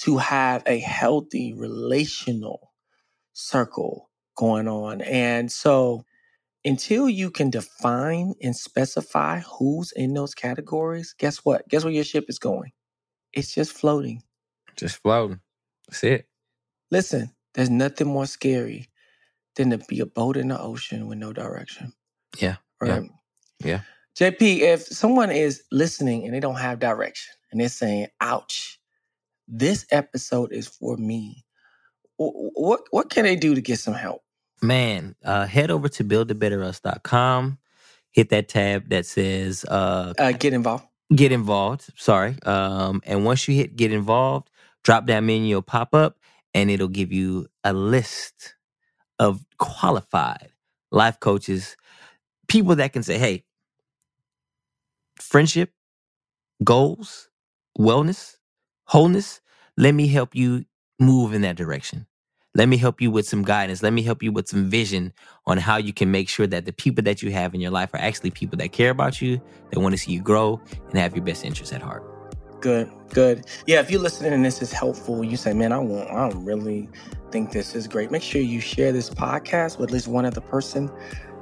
[0.01, 2.71] to have a healthy relational
[3.33, 5.01] circle going on.
[5.01, 6.03] And so
[6.65, 11.67] until you can define and specify who's in those categories, guess what?
[11.69, 12.71] Guess where your ship is going?
[13.33, 14.21] It's just floating.
[14.75, 15.39] Just floating.
[15.87, 16.26] That's it.
[16.91, 18.89] Listen, there's nothing more scary
[19.55, 21.91] than to be a boat in the ocean with no direction.
[22.39, 22.57] Yeah.
[22.79, 23.09] Right.
[23.59, 23.67] Yeah.
[23.67, 23.81] yeah.
[24.17, 28.79] JP, if someone is listening and they don't have direction and they're saying, ouch,
[29.47, 31.45] this episode is for me,
[32.17, 34.23] what what can they do to get some help?
[34.61, 37.59] Man, uh, head over to buildabetterus.com,
[38.09, 40.85] hit that tab that says uh, uh, get involved.
[41.15, 41.89] Get involved.
[41.95, 42.35] Sorry.
[42.43, 44.49] Um, and once you hit get involved,
[44.83, 46.17] drop down menu will pop up
[46.57, 48.55] and it'll give you a list
[49.19, 50.49] of qualified
[50.91, 51.77] life coaches,
[52.47, 53.43] people that can say, hey,
[55.21, 55.71] friendship,
[56.63, 57.29] goals,
[57.77, 58.37] wellness,
[58.85, 59.39] wholeness,
[59.77, 60.65] let me help you
[60.99, 62.07] move in that direction.
[62.55, 63.83] Let me help you with some guidance.
[63.83, 65.13] Let me help you with some vision
[65.45, 67.93] on how you can make sure that the people that you have in your life
[67.93, 69.39] are actually people that care about you,
[69.69, 72.16] that want to see you grow, and have your best interests at heart.
[72.59, 73.45] Good, good.
[73.65, 76.89] Yeah, if you're listening and this is helpful, you say, man, I want, I really
[77.31, 78.11] think this is great.
[78.11, 80.91] Make sure you share this podcast with at least one other person.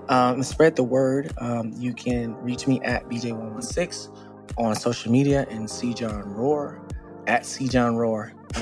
[0.10, 1.34] Um, spread the word.
[1.38, 4.10] Um, you can reach me at BJ116
[4.58, 6.82] on social media and see John Roar
[7.28, 8.34] at C John Roar.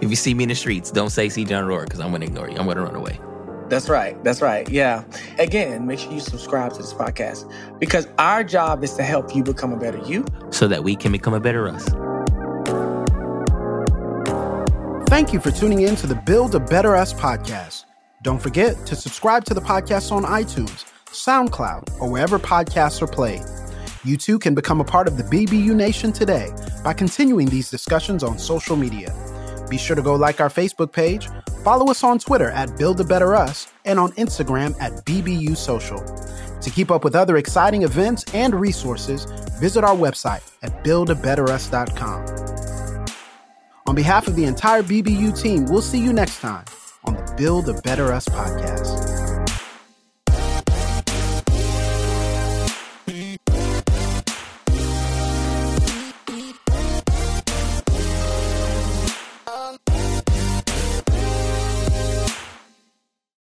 [0.00, 2.22] if you see me in the streets, don't say C John Roar because I'm to
[2.22, 2.56] ignore you.
[2.56, 3.18] I'm to run away.
[3.72, 4.22] That's right.
[4.22, 4.68] That's right.
[4.68, 5.02] Yeah.
[5.38, 9.42] Again, make sure you subscribe to this podcast because our job is to help you
[9.42, 11.82] become a better you so that we can become a better us.
[15.08, 17.86] Thank you for tuning in to the Build a Better Us podcast.
[18.20, 23.40] Don't forget to subscribe to the podcast on iTunes, SoundCloud, or wherever podcasts are played.
[24.04, 26.50] You too can become a part of the BBU Nation today
[26.84, 29.14] by continuing these discussions on social media.
[29.72, 31.28] Be sure to go like our Facebook page,
[31.62, 36.02] Follow us on Twitter at Build a Better Us and on Instagram at BBU Social.
[36.60, 39.26] To keep up with other exciting events and resources,
[39.60, 43.06] visit our website at buildabetterus.com.
[43.86, 46.64] On behalf of the entire BBU team, we'll see you next time
[47.04, 49.11] on the Build a Better Us podcast.